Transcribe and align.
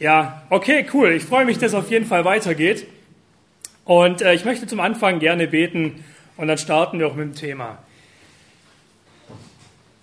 Ja, 0.00 0.44
okay, 0.48 0.86
cool. 0.94 1.12
Ich 1.12 1.24
freue 1.24 1.44
mich, 1.44 1.58
dass 1.58 1.72
es 1.72 1.74
auf 1.74 1.90
jeden 1.90 2.06
Fall 2.06 2.24
weitergeht. 2.24 2.86
Und 3.84 4.22
äh, 4.22 4.32
ich 4.32 4.46
möchte 4.46 4.66
zum 4.66 4.80
Anfang 4.80 5.18
gerne 5.18 5.46
beten 5.46 6.02
und 6.38 6.48
dann 6.48 6.56
starten 6.56 6.98
wir 6.98 7.06
auch 7.06 7.14
mit 7.14 7.26
dem 7.26 7.34
Thema. 7.34 7.82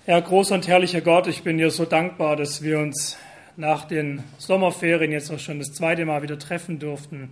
Ja, 0.06 0.20
großer 0.20 0.54
und 0.54 0.68
herrlicher 0.68 1.02
Gott, 1.02 1.26
ich 1.26 1.42
bin 1.42 1.58
dir 1.58 1.72
so 1.72 1.86
dankbar, 1.86 2.36
dass 2.36 2.62
wir 2.62 2.78
uns 2.78 3.18
nach 3.56 3.86
den 3.86 4.24
Sommerferien 4.38 5.12
jetzt 5.12 5.32
auch 5.32 5.40
schon 5.40 5.58
das 5.58 5.74
zweite 5.74 6.06
Mal 6.06 6.22
wieder 6.22 6.38
treffen 6.38 6.78
durften. 6.78 7.32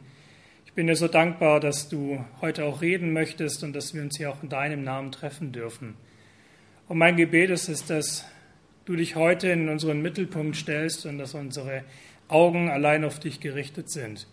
Ich 0.66 0.73
bin 0.73 0.88
dir 0.88 0.95
so 0.95 1.07
dankbar, 1.07 1.59
dass 1.59 1.88
du 1.88 2.25
heute 2.41 2.66
auch 2.66 2.82
reden 2.82 3.13
möchtest 3.13 3.63
und 3.63 3.73
dass 3.73 3.93
wir 3.93 4.02
uns 4.02 4.18
hier 4.18 4.32
auch 4.32 4.41
in 4.41 4.50
deinem 4.50 4.84
Namen 4.84 5.11
treffen 5.11 5.52
dürfen. 5.52 5.93
Und 6.88 6.97
mein 6.97 7.16
Gebet 7.16 7.52
ist 7.52 7.70
es, 7.70 7.86
dass 7.86 8.25
du 8.86 8.95
dich 8.95 9.16
heute 9.16 9.50
in 9.50 9.70
unseren 9.70 10.02
Mittelpunkt 10.02 10.55
stellst 10.55 11.05
und 11.05 11.20
dass 11.20 11.36
unsere 11.36 11.84
Augen 12.28 12.70
allein 12.70 13.04
auf 13.04 13.20
dich 13.20 13.39
gerichtet 13.39 13.89
sind. 13.89 14.28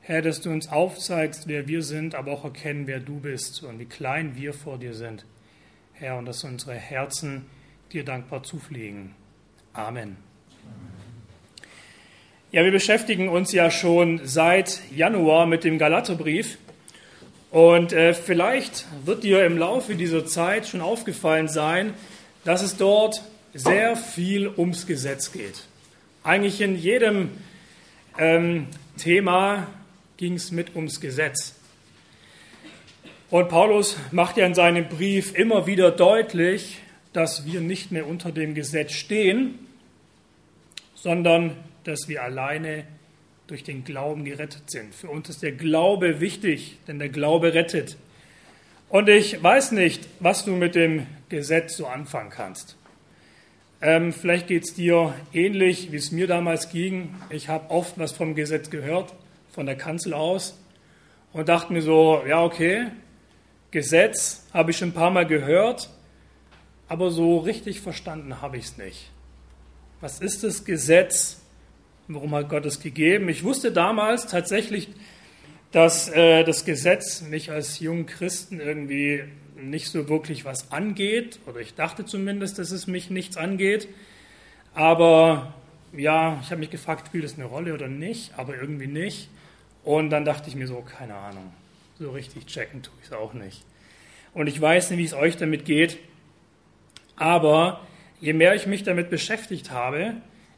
Herr, 0.00 0.20
dass 0.20 0.40
du 0.40 0.50
uns 0.50 0.68
aufzeigst, 0.68 1.46
wer 1.46 1.68
wir 1.68 1.82
sind, 1.82 2.14
aber 2.14 2.32
auch 2.32 2.44
erkennen, 2.44 2.86
wer 2.86 2.98
du 2.98 3.20
bist 3.20 3.62
und 3.62 3.78
wie 3.78 3.84
klein 3.84 4.36
wir 4.36 4.52
vor 4.52 4.78
dir 4.78 4.94
sind. 4.94 5.24
Herr, 5.92 6.18
und 6.18 6.26
dass 6.26 6.42
unsere 6.42 6.74
Herzen 6.74 7.46
dir 7.92 8.04
dankbar 8.04 8.42
zufliegen. 8.42 9.14
Amen. 9.72 10.16
Ja, 12.50 12.64
wir 12.64 12.72
beschäftigen 12.72 13.28
uns 13.28 13.52
ja 13.52 13.70
schon 13.70 14.20
seit 14.24 14.80
Januar 14.94 15.46
mit 15.46 15.64
dem 15.64 15.78
Galaterbrief. 15.78 16.58
Und 17.50 17.92
äh, 17.92 18.12
vielleicht 18.12 18.86
wird 19.04 19.24
dir 19.24 19.46
im 19.46 19.56
Laufe 19.56 19.94
dieser 19.94 20.26
Zeit 20.26 20.66
schon 20.66 20.80
aufgefallen 20.80 21.48
sein, 21.48 21.94
dass 22.44 22.62
es 22.62 22.76
dort 22.76 23.22
sehr 23.54 23.96
viel 23.96 24.48
ums 24.48 24.86
Gesetz 24.86 25.32
geht. 25.32 25.64
Eigentlich 26.24 26.60
in 26.60 26.76
jedem 26.76 27.30
ähm, 28.16 28.68
Thema 28.96 29.66
ging 30.16 30.34
es 30.34 30.52
mit 30.52 30.76
ums 30.76 31.00
Gesetz. 31.00 31.56
Und 33.28 33.48
Paulus 33.48 33.96
macht 34.12 34.36
ja 34.36 34.46
in 34.46 34.54
seinem 34.54 34.88
Brief 34.88 35.34
immer 35.34 35.66
wieder 35.66 35.90
deutlich, 35.90 36.78
dass 37.12 37.44
wir 37.44 37.60
nicht 37.60 37.90
mehr 37.90 38.06
unter 38.06 38.30
dem 38.30 38.54
Gesetz 38.54 38.92
stehen, 38.92 39.58
sondern 40.94 41.56
dass 41.82 42.06
wir 42.06 42.22
alleine 42.22 42.84
durch 43.48 43.64
den 43.64 43.82
Glauben 43.82 44.24
gerettet 44.24 44.70
sind. 44.70 44.94
Für 44.94 45.08
uns 45.08 45.28
ist 45.28 45.42
der 45.42 45.52
Glaube 45.52 46.20
wichtig, 46.20 46.78
denn 46.86 47.00
der 47.00 47.08
Glaube 47.08 47.52
rettet. 47.52 47.96
Und 48.88 49.08
ich 49.08 49.42
weiß 49.42 49.72
nicht, 49.72 50.06
was 50.20 50.44
du 50.44 50.52
mit 50.52 50.76
dem 50.76 51.06
Gesetz 51.28 51.76
so 51.76 51.86
anfangen 51.86 52.30
kannst. 52.30 52.76
Ähm, 53.84 54.12
vielleicht 54.12 54.46
geht 54.46 54.62
es 54.62 54.74
dir 54.74 55.12
ähnlich, 55.32 55.90
wie 55.90 55.96
es 55.96 56.12
mir 56.12 56.28
damals 56.28 56.70
ging. 56.70 57.16
Ich 57.30 57.48
habe 57.48 57.68
oft 57.70 57.98
was 57.98 58.12
vom 58.12 58.36
Gesetz 58.36 58.70
gehört, 58.70 59.12
von 59.50 59.66
der 59.66 59.76
Kanzel 59.76 60.14
aus, 60.14 60.56
und 61.32 61.48
dachte 61.48 61.72
mir 61.72 61.82
so, 61.82 62.22
ja, 62.24 62.44
okay, 62.44 62.92
Gesetz 63.72 64.46
habe 64.54 64.70
ich 64.70 64.76
schon 64.76 64.90
ein 64.90 64.94
paar 64.94 65.10
Mal 65.10 65.26
gehört, 65.26 65.90
aber 66.86 67.10
so 67.10 67.38
richtig 67.38 67.80
verstanden 67.80 68.40
habe 68.40 68.56
ich 68.56 68.66
es 68.66 68.76
nicht. 68.76 69.10
Was 70.00 70.20
ist 70.20 70.44
das 70.44 70.64
Gesetz? 70.64 71.40
Warum 72.06 72.34
hat 72.36 72.50
Gott 72.50 72.66
es 72.66 72.80
gegeben? 72.80 73.28
Ich 73.28 73.42
wusste 73.42 73.72
damals 73.72 74.28
tatsächlich, 74.28 74.90
dass 75.72 76.08
äh, 76.08 76.44
das 76.44 76.64
Gesetz 76.64 77.22
mich 77.22 77.50
als 77.50 77.80
jungen 77.80 78.06
Christen 78.06 78.60
irgendwie 78.60 79.24
nicht 79.56 79.88
so 79.88 80.08
wirklich 80.08 80.44
was 80.44 80.70
angeht, 80.70 81.40
oder 81.46 81.60
ich 81.60 81.74
dachte 81.74 82.04
zumindest, 82.04 82.58
dass 82.58 82.70
es 82.70 82.86
mich 82.86 83.10
nichts 83.10 83.36
angeht. 83.36 83.88
Aber 84.74 85.54
ja, 85.96 86.38
ich 86.42 86.50
habe 86.50 86.60
mich 86.60 86.70
gefragt, 86.70 87.08
spielt 87.08 87.24
es 87.24 87.34
eine 87.34 87.44
Rolle 87.44 87.74
oder 87.74 87.88
nicht, 87.88 88.32
aber 88.36 88.56
irgendwie 88.56 88.86
nicht. 88.86 89.28
Und 89.84 90.10
dann 90.10 90.24
dachte 90.24 90.48
ich 90.48 90.54
mir 90.54 90.66
so, 90.66 90.80
keine 90.82 91.14
Ahnung, 91.14 91.52
so 91.98 92.10
richtig 92.10 92.46
checken 92.46 92.82
tue 92.82 92.94
ich 93.00 93.08
es 93.08 93.12
auch 93.12 93.34
nicht. 93.34 93.64
Und 94.34 94.46
ich 94.46 94.60
weiß 94.60 94.90
nicht, 94.90 94.98
wie 94.98 95.04
es 95.04 95.14
euch 95.14 95.36
damit 95.36 95.64
geht, 95.64 95.98
aber 97.16 97.86
je 98.20 98.32
mehr 98.32 98.54
ich 98.54 98.66
mich 98.66 98.82
damit 98.82 99.10
beschäftigt 99.10 99.70
habe, 99.70 100.14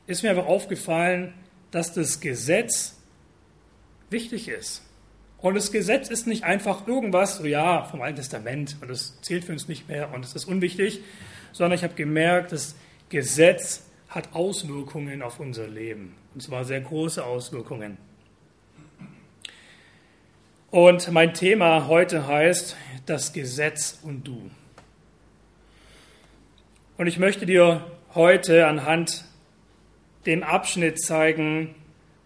ist 0.06 0.22
mir 0.22 0.30
einfach 0.30 0.46
aufgefallen, 0.46 1.34
dass 1.70 1.92
das 1.92 2.20
Gesetz 2.20 2.96
wichtig 4.10 4.48
ist. 4.48 4.83
Und 5.44 5.52
das 5.56 5.72
Gesetz 5.72 6.08
ist 6.08 6.26
nicht 6.26 6.42
einfach 6.42 6.88
irgendwas, 6.88 7.36
so 7.36 7.44
ja, 7.44 7.84
vom 7.84 8.00
Alten 8.00 8.16
Testament 8.16 8.78
und 8.80 8.88
das 8.88 9.20
zählt 9.20 9.44
für 9.44 9.52
uns 9.52 9.68
nicht 9.68 9.90
mehr 9.90 10.10
und 10.14 10.24
es 10.24 10.34
ist 10.34 10.46
unwichtig, 10.46 11.02
sondern 11.52 11.76
ich 11.76 11.84
habe 11.84 11.92
gemerkt, 11.92 12.52
das 12.52 12.74
Gesetz 13.10 13.84
hat 14.08 14.34
Auswirkungen 14.34 15.20
auf 15.20 15.40
unser 15.40 15.68
Leben. 15.68 16.14
Und 16.32 16.40
zwar 16.40 16.64
sehr 16.64 16.80
große 16.80 17.22
Auswirkungen. 17.22 17.98
Und 20.70 21.12
mein 21.12 21.34
Thema 21.34 21.88
heute 21.88 22.26
heißt 22.26 22.74
das 23.04 23.34
Gesetz 23.34 23.98
und 24.02 24.26
du. 24.26 24.50
Und 26.96 27.06
ich 27.06 27.18
möchte 27.18 27.44
dir 27.44 27.84
heute 28.14 28.66
anhand 28.66 29.26
dem 30.24 30.42
Abschnitt 30.42 31.02
zeigen, 31.02 31.74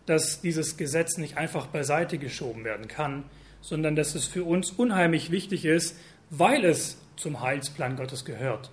dass 0.08 0.41
dieses 0.41 0.76
Gesetz 0.76 1.19
nicht 1.19 1.36
einfach 1.36 1.66
beiseite 1.66 2.19
geschoben 2.19 2.64
werden 2.64 2.88
kann, 2.88 3.24
sondern 3.60 3.96
dass 3.96 4.14
es 4.14 4.26
für 4.26 4.44
uns 4.44 4.70
unheimlich 4.70 5.30
wichtig 5.30 5.64
ist, 5.64 5.98
weil 6.30 6.64
es 6.64 6.98
zum 7.16 7.41
Heilsplan 7.41 7.96
Gottes 7.96 8.24
gehört. 8.24 8.70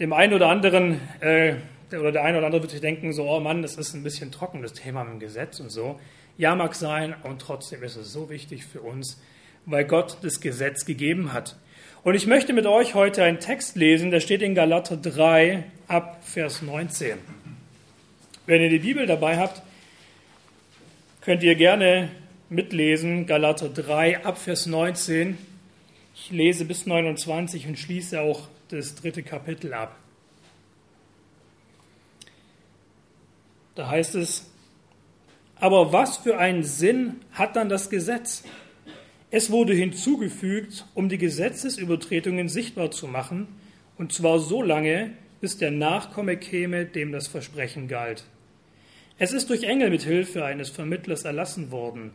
Dem 0.00 0.12
einen 0.12 0.32
oder 0.32 0.48
anderen 0.48 1.00
äh, 1.20 1.56
oder 1.92 2.12
der 2.12 2.24
eine 2.24 2.38
oder 2.38 2.46
andere 2.46 2.62
wird 2.62 2.72
sich 2.72 2.80
denken, 2.80 3.12
so, 3.12 3.28
oh 3.28 3.40
Mann, 3.40 3.62
das 3.62 3.76
ist 3.76 3.94
ein 3.94 4.02
bisschen 4.02 4.32
trocken, 4.32 4.62
das 4.62 4.72
Thema 4.72 5.04
mit 5.04 5.14
dem 5.14 5.20
Gesetz 5.20 5.60
und 5.60 5.70
so. 5.70 6.00
Ja, 6.38 6.54
mag 6.54 6.74
sein, 6.74 7.14
und 7.22 7.40
trotzdem 7.40 7.82
ist 7.82 7.96
es 7.96 8.12
so 8.12 8.30
wichtig 8.30 8.64
für 8.64 8.80
uns, 8.80 9.20
weil 9.66 9.84
Gott 9.84 10.18
das 10.22 10.40
Gesetz 10.40 10.86
gegeben 10.86 11.32
hat. 11.32 11.56
Und 12.02 12.14
ich 12.14 12.26
möchte 12.26 12.52
mit 12.52 12.66
euch 12.66 12.94
heute 12.94 13.22
einen 13.24 13.40
Text 13.40 13.76
lesen, 13.76 14.10
der 14.10 14.20
steht 14.20 14.40
in 14.40 14.54
Galater 14.54 14.96
3 14.96 15.64
ab 15.86 16.20
Vers 16.22 16.62
19. 16.62 17.18
Wenn 18.46 18.62
ihr 18.62 18.70
die 18.70 18.78
Bibel 18.78 19.06
dabei 19.06 19.36
habt, 19.36 19.62
könnt 21.20 21.42
ihr 21.42 21.54
gerne 21.54 22.10
mitlesen, 22.48 23.26
Galater 23.26 23.68
3 23.68 24.24
ab 24.24 24.38
Vers 24.38 24.66
19. 24.66 25.36
Ich 26.14 26.30
lese 26.30 26.64
bis 26.64 26.86
29 26.86 27.66
und 27.66 27.78
schließe 27.78 28.20
auch 28.20 28.48
das 28.68 28.94
dritte 28.94 29.22
Kapitel 29.22 29.74
ab. 29.74 29.96
Da 33.74 33.88
heißt 33.88 34.14
es, 34.14 34.50
aber 35.56 35.92
was 35.92 36.16
für 36.16 36.38
einen 36.38 36.64
Sinn 36.64 37.16
hat 37.32 37.54
dann 37.56 37.68
das 37.68 37.90
Gesetz? 37.90 38.42
Es 39.30 39.50
wurde 39.50 39.74
hinzugefügt, 39.74 40.86
um 40.94 41.08
die 41.08 41.18
Gesetzesübertretungen 41.18 42.48
sichtbar 42.48 42.90
zu 42.90 43.06
machen, 43.06 43.46
und 43.96 44.12
zwar 44.12 44.38
so 44.38 44.62
lange, 44.62 45.12
bis 45.40 45.58
der 45.58 45.70
Nachkomme 45.70 46.38
käme, 46.38 46.86
dem 46.86 47.12
das 47.12 47.28
Versprechen 47.28 47.86
galt. 47.86 48.24
Es 49.22 49.34
ist 49.34 49.50
durch 49.50 49.64
Engel 49.64 49.90
mit 49.90 50.00
Hilfe 50.00 50.46
eines 50.46 50.70
Vermittlers 50.70 51.26
erlassen 51.26 51.70
worden. 51.70 52.12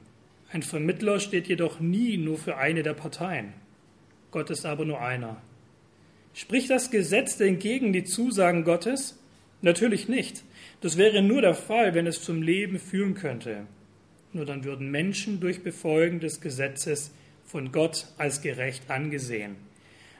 Ein 0.52 0.64
Vermittler 0.64 1.20
steht 1.20 1.48
jedoch 1.48 1.80
nie 1.80 2.18
nur 2.18 2.36
für 2.36 2.58
eine 2.58 2.82
der 2.82 2.96
Parteien. 2.96 3.54
Gott 4.32 4.50
ist 4.50 4.66
aber 4.66 4.86
nur 4.86 5.00
einer. 5.00 5.40
Spricht 6.34 6.72
das 6.72 6.90
Gesetz 6.90 7.38
denn 7.38 7.60
gegen 7.60 7.94
die 7.94 8.06
Zusagen 8.06 8.64
Gottes? 8.64 9.20
Natürlich 9.62 10.10
nicht. 10.10 10.44
Das 10.82 10.98
wäre 10.98 11.22
nur 11.22 11.44
der 11.44 11.54
Fall, 11.54 11.94
wenn 11.94 12.08
es 12.08 12.24
zum 12.24 12.42
Leben 12.42 12.80
führen 12.80 13.14
könnte. 13.14 13.68
Nur 14.34 14.48
dann 14.48 14.64
würden 14.64 14.90
Menschen 14.90 15.40
durch 15.40 15.62
Befolgen 15.62 16.20
des 16.20 16.42
Gesetzes 16.42 17.12
von 17.46 17.72
Gott 17.72 18.08
als 18.18 18.42
gerecht 18.42 18.90
angesehen. 18.90 19.58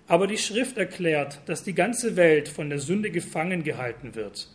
Aber 0.08 0.28
die 0.28 0.38
Schrift 0.38 0.78
erklärt, 0.78 1.42
dass 1.48 1.64
die 1.64 1.74
ganze 1.74 2.16
Welt 2.16 2.48
von 2.48 2.70
der 2.70 2.78
Sünde 2.78 3.10
gefangen 3.10 3.64
gehalten 3.64 4.14
wird 4.14 4.55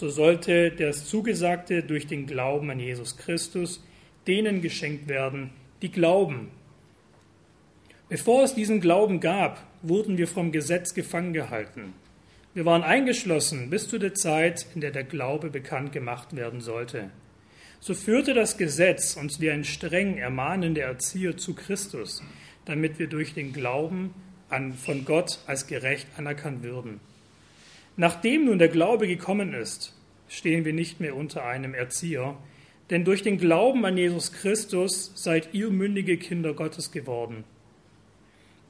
so 0.00 0.08
sollte 0.08 0.70
das 0.70 1.06
Zugesagte 1.06 1.82
durch 1.82 2.06
den 2.06 2.26
Glauben 2.26 2.70
an 2.70 2.80
Jesus 2.80 3.18
Christus 3.18 3.84
denen 4.26 4.62
geschenkt 4.62 5.08
werden, 5.08 5.50
die 5.82 5.90
glauben. 5.90 6.50
Bevor 8.08 8.42
es 8.42 8.54
diesen 8.54 8.80
Glauben 8.80 9.20
gab, 9.20 9.62
wurden 9.82 10.16
wir 10.16 10.26
vom 10.26 10.52
Gesetz 10.52 10.94
gefangen 10.94 11.34
gehalten. 11.34 11.92
Wir 12.54 12.64
waren 12.64 12.82
eingeschlossen 12.82 13.68
bis 13.68 13.88
zu 13.88 13.98
der 13.98 14.14
Zeit, 14.14 14.66
in 14.74 14.80
der 14.80 14.90
der 14.90 15.04
Glaube 15.04 15.50
bekannt 15.50 15.92
gemacht 15.92 16.34
werden 16.34 16.62
sollte. 16.62 17.10
So 17.78 17.92
führte 17.92 18.32
das 18.32 18.56
Gesetz 18.56 19.16
uns 19.16 19.38
wie 19.38 19.50
ein 19.50 19.64
streng 19.64 20.16
ermahnender 20.16 20.82
Erzieher 20.82 21.36
zu 21.36 21.54
Christus, 21.54 22.22
damit 22.64 22.98
wir 22.98 23.06
durch 23.06 23.34
den 23.34 23.52
Glauben 23.52 24.14
an, 24.48 24.72
von 24.72 25.04
Gott 25.04 25.40
als 25.46 25.66
gerecht 25.66 26.06
anerkannt 26.16 26.62
würden. 26.62 27.00
Nachdem 28.00 28.46
nun 28.46 28.58
der 28.58 28.68
Glaube 28.68 29.06
gekommen 29.06 29.52
ist, 29.52 29.94
stehen 30.26 30.64
wir 30.64 30.72
nicht 30.72 31.00
mehr 31.00 31.14
unter 31.14 31.44
einem 31.44 31.74
Erzieher, 31.74 32.38
denn 32.88 33.04
durch 33.04 33.22
den 33.22 33.36
Glauben 33.36 33.84
an 33.84 33.98
Jesus 33.98 34.32
Christus 34.32 35.12
seid 35.14 35.50
ihr 35.52 35.68
mündige 35.68 36.16
Kinder 36.16 36.54
Gottes 36.54 36.92
geworden. 36.92 37.44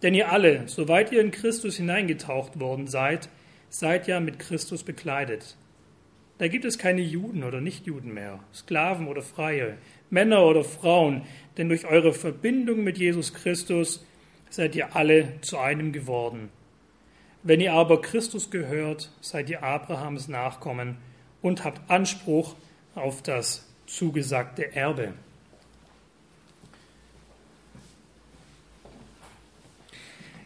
Denn 0.03 0.15
ihr 0.15 0.33
alle, 0.33 0.65
soweit 0.67 1.13
ihr 1.13 1.21
in 1.21 1.31
Christus 1.31 1.77
hineingetaucht 1.77 2.59
worden 2.59 2.89
seid, 2.89 3.29
seid 3.69 4.09
ja 4.09 4.19
mit 4.19 4.41
Christus 4.41 4.83
bekleidet. 4.83 5.57
Da 6.39 6.49
gibt 6.49 6.65
es 6.65 6.77
keine 6.77 7.03
Juden 7.03 7.45
oder 7.45 7.61
Nichtjuden 7.61 8.13
mehr, 8.13 8.41
Sklaven 8.53 9.07
oder 9.07 9.23
Freie, 9.23 9.79
Männer 10.11 10.45
oder 10.45 10.65
Frauen, 10.65 11.23
denn 11.57 11.69
durch 11.69 11.87
eure 11.87 12.15
Verbindung 12.15 12.83
mit 12.83 12.99
Jesus 12.99 13.33
Christus 13.33 14.05
seid 14.49 14.75
ihr 14.75 14.97
alle 14.97 15.41
zu 15.41 15.57
einem 15.57 15.93
geworden. 15.93 16.49
Wenn 17.43 17.61
ihr 17.61 17.73
aber 17.73 18.03
Christus 18.03 18.51
gehört, 18.51 19.11
seid 19.23 19.49
ihr 19.49 19.63
Abrahams 19.63 20.29
Nachkommen 20.29 20.99
und 21.41 21.65
habt 21.65 21.91
Anspruch 21.91 22.55
auf 22.95 23.23
das 23.23 23.67
zugesagte 23.87 24.75
Erbe. 24.75 25.15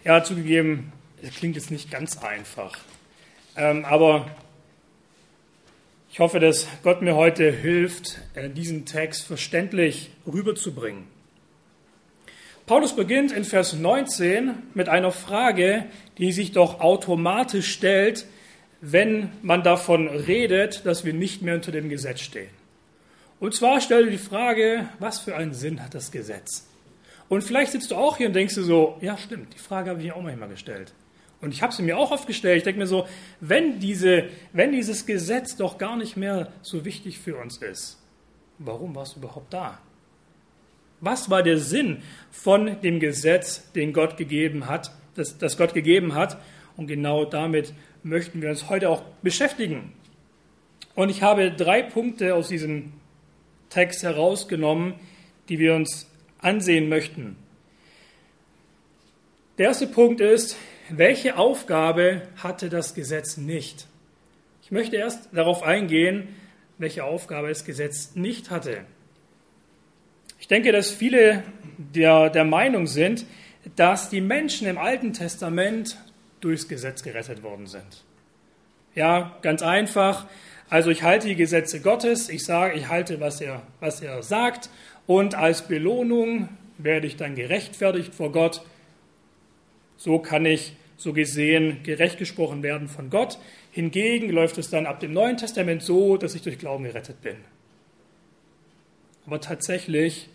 Ja, 0.05 0.23
zugegeben, 0.23 0.93
es 1.21 1.35
klingt 1.35 1.57
jetzt 1.57 1.71
nicht 1.71 1.91
ganz 1.91 2.19
einfach. 2.19 2.79
Ähm, 3.57 3.85
aber 3.85 4.31
ich 6.13 6.21
hoffe, 6.21 6.39
dass 6.39 6.69
Gott 6.85 7.03
mir 7.03 7.17
heute 7.17 7.51
hilft, 7.51 8.21
äh, 8.35 8.49
diesen 8.51 8.87
Text 8.87 9.25
verständlich 9.25 10.11
rüberzubringen. 10.27 11.14
Paulus 12.67 12.97
beginnt 12.97 13.31
in 13.31 13.45
Vers 13.45 13.75
19 13.75 14.55
mit 14.73 14.89
einer 14.89 15.13
Frage, 15.13 15.85
die 16.17 16.33
sich 16.33 16.53
doch 16.53 16.81
automatisch 16.81 17.71
stellt, 17.71 18.25
wenn 18.81 19.31
man 19.43 19.63
davon 19.63 20.09
redet, 20.09 20.87
dass 20.87 21.05
wir 21.05 21.13
nicht 21.13 21.43
mehr 21.43 21.57
unter 21.57 21.73
dem 21.73 21.91
Gesetz 21.91 22.21
stehen. 22.21 22.49
Und 23.39 23.55
zwar 23.55 23.83
stellt 23.83 24.07
er 24.07 24.11
die 24.11 24.17
Frage, 24.17 24.89
was 24.99 25.19
für 25.19 25.37
einen 25.37 25.53
Sinn 25.53 25.83
hat 25.83 25.93
das 25.93 26.11
Gesetz? 26.11 26.67
Und 27.29 27.45
vielleicht 27.45 27.73
sitzt 27.73 27.91
du 27.91 27.97
auch 27.97 28.17
hier 28.17 28.29
und 28.29 28.33
denkst 28.33 28.55
du 28.55 28.63
so, 28.63 28.97
ja 29.03 29.19
stimmt, 29.19 29.53
die 29.53 29.59
Frage 29.59 29.91
habe 29.91 30.01
ich 30.01 30.07
mir 30.07 30.17
auch 30.17 30.23
manchmal 30.23 30.49
gestellt. 30.49 30.95
Und 31.43 31.53
ich 31.53 31.61
habe 31.61 31.75
sie 31.75 31.83
mir 31.83 31.99
auch 31.99 32.13
oft 32.13 32.27
gestellt. 32.27 32.59
Ich 32.59 32.65
denke 32.65 32.79
mir 32.81 32.87
so, 32.87 33.07
wenn, 33.41 33.79
diese, 33.79 34.31
wenn 34.55 34.73
dieses 34.73 35.05
Gesetz 35.05 35.57
doch 35.57 35.77
gar 35.77 35.99
nicht 35.99 36.17
mehr 36.17 36.51
so 36.63 36.87
wichtig 36.87 37.19
für 37.19 37.37
uns 37.37 37.59
ist, 37.59 37.99
warum 38.57 38.95
warst 38.95 39.17
du 39.17 39.21
überhaupt 39.21 39.53
da? 39.53 39.79
Was 41.05 41.29
war 41.29 41.43
der 41.43 41.59
Sinn 41.59 42.03
von 42.31 42.81
dem 42.81 42.99
Gesetz, 42.99 43.71
den 43.73 43.93
Gott 43.93 44.17
gegeben 44.17 44.69
hat, 44.69 44.91
das, 45.17 45.37
das 45.37 45.59
Gott 45.59 45.75
gegeben 45.75 46.15
hat? 46.15 46.39
Und 46.79 46.87
genau 46.87 47.27
damit 47.27 47.75
möchten 48.03 48.41
wir 48.41 48.49
uns 48.49 48.71
heute 48.71 48.89
auch 48.89 49.03
beschäftigen. 49.21 49.93
Und 50.95 51.11
ich 51.11 51.21
habe 51.21 51.51
drei 51.51 51.83
Punkte 51.83 52.35
aus 52.35 52.49
diesem 52.49 52.95
Text 53.69 54.03
herausgenommen, 54.03 54.95
die 55.51 55.59
wir 55.59 55.75
uns 55.75 56.11
ansehen 56.39 56.89
möchten. 56.89 57.37
Der 59.59 59.67
erste 59.67 59.87
Punkt 59.87 60.23
ist, 60.23 60.57
welche 60.89 61.37
Aufgabe 61.37 62.23
hatte 62.39 62.71
das 62.71 62.95
Gesetz 62.95 63.37
nicht? 63.37 63.89
Ich 64.63 64.71
möchte 64.71 64.97
erst 64.97 65.29
darauf 65.33 65.63
eingehen, 65.65 66.29
welche 66.79 67.05
Aufgabe 67.05 67.49
das 67.51 67.67
Gesetz 67.67 68.15
nicht 68.15 68.51
hatte. 68.51 68.87
Ich 70.45 70.49
denke, 70.49 70.73
dass 70.73 70.91
viele 70.91 71.43
der, 71.79 72.29
der 72.29 72.45
Meinung 72.45 72.87
sind, 72.87 73.25
dass 73.77 74.11
die 74.11 74.21
Menschen 74.21 74.67
im 74.67 74.77
Alten 74.77 75.15
Testament 75.15 75.97
durchs 76.43 76.69
Gesetz 76.69 77.03
gerettet 77.03 77.43
worden 77.43 77.67
sind. 77.67 78.05
Ja, 78.95 79.39
ganz 79.41 79.63
einfach. 79.63 80.27
Also 80.69 80.91
ich 80.91 81.03
halte 81.03 81.29
die 81.29 81.35
Gesetze 81.35 81.81
Gottes, 81.81 82.29
ich 82.29 82.45
sage, 82.45 82.75
ich 82.75 82.91
halte, 82.91 83.21
was 83.21 83.41
er, 83.41 83.63
was 83.81 84.03
er 84.03 84.23
sagt 84.23 84.69
und 85.07 85.35
als 85.35 85.63
Belohnung 85.63 86.51
werde 86.77 87.07
ich 87.07 87.17
dann 87.17 87.37
gerechtfertigt 87.37 88.15
vor 88.15 88.31
Gott. 88.31 88.61
So 89.97 90.19
kann 90.19 90.45
ich 90.45 90.77
so 90.99 91.15
gesehen 91.15 91.83
gerecht 91.85 92.19
gesprochen 92.19 92.63
werden 92.63 92.89
von 92.89 93.09
Gott. 93.09 93.39
Hingegen 93.71 94.29
läuft 94.29 94.59
es 94.59 94.69
dann 94.69 94.85
ab 94.85 95.01
dem 95.01 95.15
Neuen 95.15 95.39
Testament 95.39 95.83
so, 95.83 96.19
dass 96.19 96.35
ich 96.35 96.43
durch 96.43 96.59
Glauben 96.59 96.85
gerettet 96.85 97.23
bin. 97.23 97.37
Aber 99.25 99.41
tatsächlich 99.41 100.29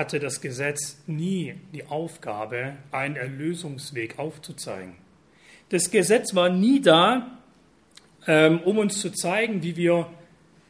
hatte 0.00 0.18
das 0.18 0.40
Gesetz 0.40 0.96
nie 1.06 1.56
die 1.74 1.84
Aufgabe, 1.84 2.76
einen 2.90 3.16
Erlösungsweg 3.16 4.18
aufzuzeigen. 4.18 4.94
Das 5.68 5.90
Gesetz 5.90 6.34
war 6.34 6.48
nie 6.48 6.80
da, 6.80 7.38
ähm, 8.26 8.60
um 8.62 8.78
uns 8.78 8.98
zu 8.98 9.10
zeigen, 9.10 9.62
wie 9.62 9.76
wir 9.76 10.10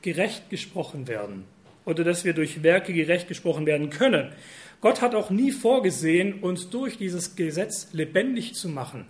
gerecht 0.03 0.51
gesprochen 0.51 1.07
werden 1.07 1.45
oder 1.85 2.03
dass 2.03 2.25
wir 2.25 2.33
durch 2.33 2.65
Werke 2.65 2.93
gerecht 2.93 3.29
gesprochen 3.29 3.67
werden 3.67 3.91
können. 3.91 4.33
Gott 4.81 5.01
hat 5.01 5.15
auch 5.15 5.31
nie 5.31 5.53
vorgesehen, 5.53 6.41
uns 6.41 6.69
durch 6.69 6.99
dieses 6.99 7.37
Gesetz 7.37 7.93
lebendig 7.93 8.55
zu 8.55 8.69
machen. 8.69 9.07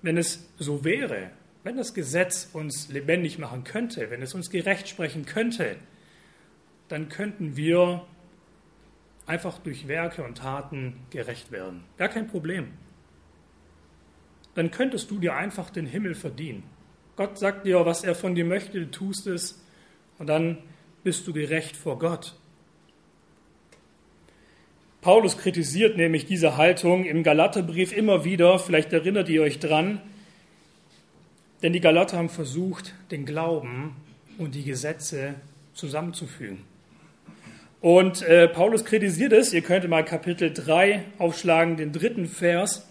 Wenn 0.00 0.16
es 0.16 0.48
so 0.58 0.84
wäre, 0.84 1.32
wenn 1.64 1.76
das 1.76 1.92
Gesetz 1.92 2.50
uns 2.52 2.88
lebendig 2.88 3.40
machen 3.40 3.64
könnte, 3.64 4.10
wenn 4.10 4.22
es 4.22 4.32
uns 4.32 4.48
gerecht 4.48 4.88
sprechen 4.88 5.26
könnte, 5.26 5.74
dann 6.88 7.08
könnten 7.08 7.56
wir 7.56 8.04
einfach 9.26 9.58
durch 9.58 9.88
Werke 9.88 10.22
und 10.22 10.38
Taten 10.38 10.94
gerecht 11.10 11.50
werden. 11.50 11.84
Gar 11.98 12.08
kein 12.08 12.28
Problem. 12.28 12.68
Dann 14.54 14.70
könntest 14.70 15.10
du 15.10 15.18
dir 15.18 15.34
einfach 15.34 15.70
den 15.70 15.86
Himmel 15.86 16.14
verdienen. 16.14 16.62
Gott 17.16 17.38
sagt 17.38 17.66
dir, 17.66 17.84
was 17.84 18.04
er 18.04 18.14
von 18.14 18.34
dir 18.34 18.44
möchte, 18.44 18.78
du 18.80 18.90
tust 18.90 19.26
es 19.26 19.62
und 20.18 20.28
dann 20.28 20.58
bist 21.02 21.26
du 21.26 21.32
gerecht 21.32 21.76
vor 21.76 21.98
Gott. 21.98 22.34
Paulus 25.00 25.38
kritisiert 25.38 25.96
nämlich 25.96 26.26
diese 26.26 26.56
Haltung 26.56 27.04
im 27.04 27.22
Galaterbrief 27.22 27.96
immer 27.96 28.24
wieder, 28.24 28.58
vielleicht 28.58 28.92
erinnert 28.92 29.28
ihr 29.28 29.42
euch 29.42 29.60
dran, 29.60 30.00
denn 31.62 31.72
die 31.72 31.80
Galater 31.80 32.18
haben 32.18 32.28
versucht, 32.28 32.94
den 33.10 33.24
Glauben 33.24 33.96
und 34.36 34.54
die 34.54 34.64
Gesetze 34.64 35.36
zusammenzufügen. 35.74 36.64
Und 37.86 38.22
äh, 38.22 38.48
Paulus 38.48 38.84
kritisiert 38.84 39.32
es, 39.32 39.52
ihr 39.52 39.62
könnt 39.62 39.88
mal 39.88 40.04
Kapitel 40.04 40.52
3 40.52 41.04
aufschlagen, 41.18 41.76
den 41.76 41.92
dritten 41.92 42.26
Vers. 42.26 42.84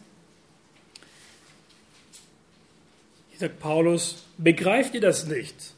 Hier 3.32 3.40
sagt 3.40 3.60
Paulus, 3.60 4.24
begreift 4.38 4.94
ihr 4.94 5.02
das 5.02 5.28
nicht? 5.28 5.74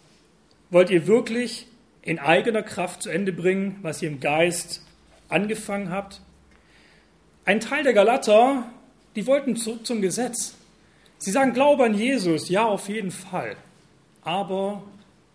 Wollt 0.70 0.92
ihr 0.92 1.08
wirklich 1.08 1.66
in 2.04 2.20
eigener 2.20 2.62
Kraft 2.62 3.02
zu 3.02 3.10
Ende 3.10 3.34
bringen, 3.34 3.80
was 3.82 4.04
ihr 4.04 4.10
im 4.10 4.20
Geist 4.20 4.84
angefangen 5.30 5.90
habt? 5.90 6.22
Ein 7.44 7.60
Teil 7.60 7.82
der 7.82 7.94
Galater, 7.94 8.70
die 9.16 9.26
wollten 9.26 9.56
zurück 9.56 9.88
zum 9.88 10.00
Gesetz. 10.00 10.54
Sie 11.18 11.32
sagen, 11.32 11.54
Glaube 11.54 11.86
an 11.86 11.96
Jesus, 11.96 12.50
ja, 12.50 12.68
auf 12.68 12.88
jeden 12.88 13.10
Fall. 13.10 13.56
Aber 14.22 14.84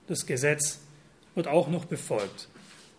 das 0.06 0.24
Gesetz 0.24 0.78
wird 1.34 1.48
auch 1.48 1.66
noch 1.66 1.86
befolgt. 1.86 2.46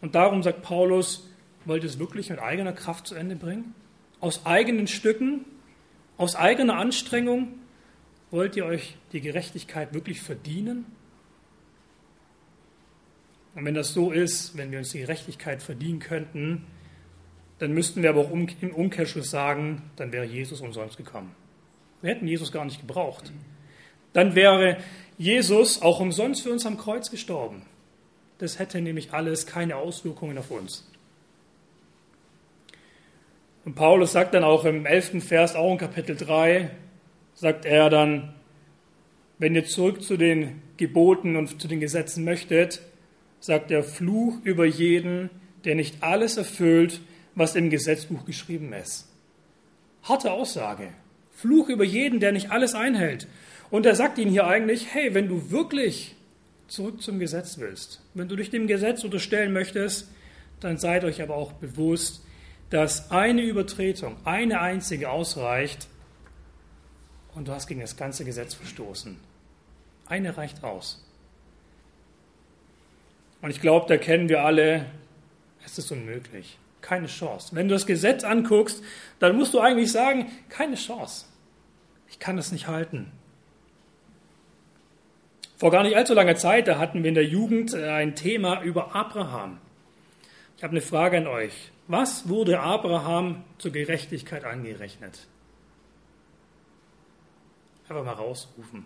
Und 0.04 0.16
darum 0.16 0.44
sagt 0.44 0.64
Paulus, 0.64 1.30
wollt 1.64 1.84
ihr 1.84 1.90
es 1.90 1.98
wirklich 1.98 2.30
mit 2.30 2.38
eigener 2.38 2.74
Kraft 2.74 3.08
zu 3.08 3.16
Ende 3.16 3.38
bringen? 3.38 3.74
Aus 4.20 4.46
eigenen 4.46 4.88
Stücken? 4.88 5.46
Aus 6.18 6.36
eigener 6.36 6.76
Anstrengung? 6.76 7.54
Wollt 8.30 8.58
ihr 8.58 8.66
euch 8.66 8.98
die 9.14 9.22
Gerechtigkeit 9.22 9.94
wirklich 9.94 10.20
verdienen? 10.20 10.84
Und 13.56 13.64
wenn 13.64 13.76
das 13.76 13.94
so 13.94 14.12
ist, 14.12 14.58
wenn 14.58 14.72
wir 14.72 14.80
uns 14.80 14.92
die 14.92 15.00
Gerechtigkeit 15.00 15.64
verdienen 15.64 16.00
könnten, 16.00 16.66
dann 17.60 17.72
müssten 17.72 18.04
wir 18.04 18.10
aber 18.10 18.26
auch 18.26 18.32
im 18.32 18.74
Umkehrschluss 18.76 19.30
sagen, 19.30 19.84
dann 19.96 20.12
wäre 20.12 20.26
Jesus 20.26 20.60
umsonst 20.60 20.98
gekommen. 20.98 21.34
Wir 22.02 22.14
hätten 22.14 22.28
Jesus 22.28 22.52
gar 22.52 22.66
nicht 22.66 22.82
gebraucht. 22.82 23.32
Dann 24.12 24.36
wäre 24.36 24.80
Jesus 25.18 25.82
auch 25.82 26.02
umsonst 26.02 26.42
für 26.42 26.52
uns 26.52 26.66
am 26.66 26.78
Kreuz 26.78 27.10
gestorben. 27.10 27.62
Das 28.44 28.60
hätte 28.60 28.82
nämlich 28.82 29.14
alles 29.14 29.48
keine 29.48 29.78
Auswirkungen 29.78 30.38
auf 30.38 30.52
uns. 30.52 30.86
Und 33.64 33.76
Paulus 33.76 34.12
sagt 34.12 34.34
dann 34.34 34.44
auch 34.44 34.66
im 34.66 34.86
11. 34.86 35.24
Vers, 35.24 35.56
auch 35.56 35.72
in 35.72 35.78
Kapitel 35.78 36.18
3, 36.18 36.70
sagt 37.36 37.64
er 37.64 37.90
dann, 37.90 38.34
wenn 39.40 39.56
ihr 39.56 39.64
zurück 39.64 40.04
zu 40.04 40.18
den 40.18 40.62
Geboten 40.76 41.38
und 41.38 41.62
zu 41.62 41.70
den 41.70 41.80
Gesetzen 41.80 42.26
möchtet, 42.26 42.82
sagt 43.40 43.70
der 43.70 43.82
Fluch 43.82 44.36
über 44.44 44.66
jeden, 44.66 45.30
der 45.64 45.76
nicht 45.76 46.04
alles 46.04 46.36
erfüllt, 46.36 47.00
was 47.36 47.56
im 47.56 47.70
Gesetzbuch 47.70 48.26
geschrieben 48.26 48.74
ist. 48.74 49.08
Harte 50.02 50.34
Aussage. 50.34 50.90
Fluch 51.32 51.70
über 51.70 51.86
jeden, 51.86 52.20
der 52.20 52.34
nicht 52.34 52.52
alles 52.52 52.76
einhält. 52.76 53.26
Und 53.72 53.86
er 53.86 53.96
sagt 53.96 54.18
ihnen 54.18 54.32
hier 54.32 54.48
eigentlich, 54.48 54.94
hey, 54.94 55.14
wenn 55.14 55.30
du 55.30 55.50
wirklich 55.50 56.18
zurück 56.74 57.04
zum 57.04 57.20
Gesetz 57.20 57.60
willst, 57.60 58.02
wenn 58.16 58.28
du 58.28 58.36
dich 58.36 58.50
dem 58.50 58.66
Gesetz 58.66 59.04
unterstellen 59.04 59.54
möchtest, 59.54 60.10
dann 60.60 60.78
seid 60.78 61.04
euch 61.04 61.22
aber 61.22 61.36
auch 61.36 61.54
bewusst, 61.54 62.26
dass 62.72 63.12
eine 63.12 63.44
Übertretung, 63.44 64.18
eine 64.26 64.60
einzige 64.60 65.12
ausreicht 65.12 65.88
und 67.36 67.48
du 67.48 67.52
hast 67.52 67.68
gegen 67.68 67.82
das 67.82 67.96
ganze 67.96 68.26
Gesetz 68.26 68.56
verstoßen. 68.56 69.20
Eine 70.08 70.36
reicht 70.36 70.64
aus. 70.64 71.08
Und 73.44 73.52
ich 73.52 73.62
glaube, 73.62 73.86
da 73.88 73.98
kennen 73.98 74.28
wir 74.28 74.44
alle, 74.44 74.88
es 75.64 75.78
ist 75.78 75.92
unmöglich. 75.92 76.58
Keine 76.82 77.08
Chance. 77.08 77.56
Wenn 77.56 77.68
du 77.68 77.76
das 77.76 77.86
Gesetz 77.86 78.24
anguckst, 78.24 78.84
dann 79.20 79.36
musst 79.38 79.54
du 79.54 79.60
eigentlich 79.60 79.92
sagen, 79.92 80.32
keine 80.50 80.76
Chance. 80.76 81.26
Ich 82.10 82.18
kann 82.18 82.36
das 82.36 82.52
nicht 82.52 82.68
halten. 82.68 83.12
Vor 85.58 85.72
gar 85.72 85.84
nicht 85.84 85.96
allzu 85.96 86.14
langer 86.14 86.36
Zeit, 86.36 86.68
da 86.68 86.78
hatten 86.78 87.04
wir 87.04 87.10
in 87.10 87.16
der 87.16 87.26
Jugend 87.26 87.74
äh, 87.74 87.90
ein 87.90 88.16
Thema 88.16 88.62
über 88.62 88.96
Abraham. 88.96 89.60
Ich 90.58 90.64
habe 90.64 90.72
eine 90.72 90.82
Frage 90.82 91.18
an 91.18 91.28
euch. 91.28 91.72
Was 91.88 92.30
wurde 92.30 92.60
Abraham 92.60 93.44
zur 93.58 93.72
Gerechtigkeit 93.72 94.46
angerechnet? 94.46 95.28
Einfach 97.88 98.06
mal 98.06 98.14
rausrufen. 98.14 98.86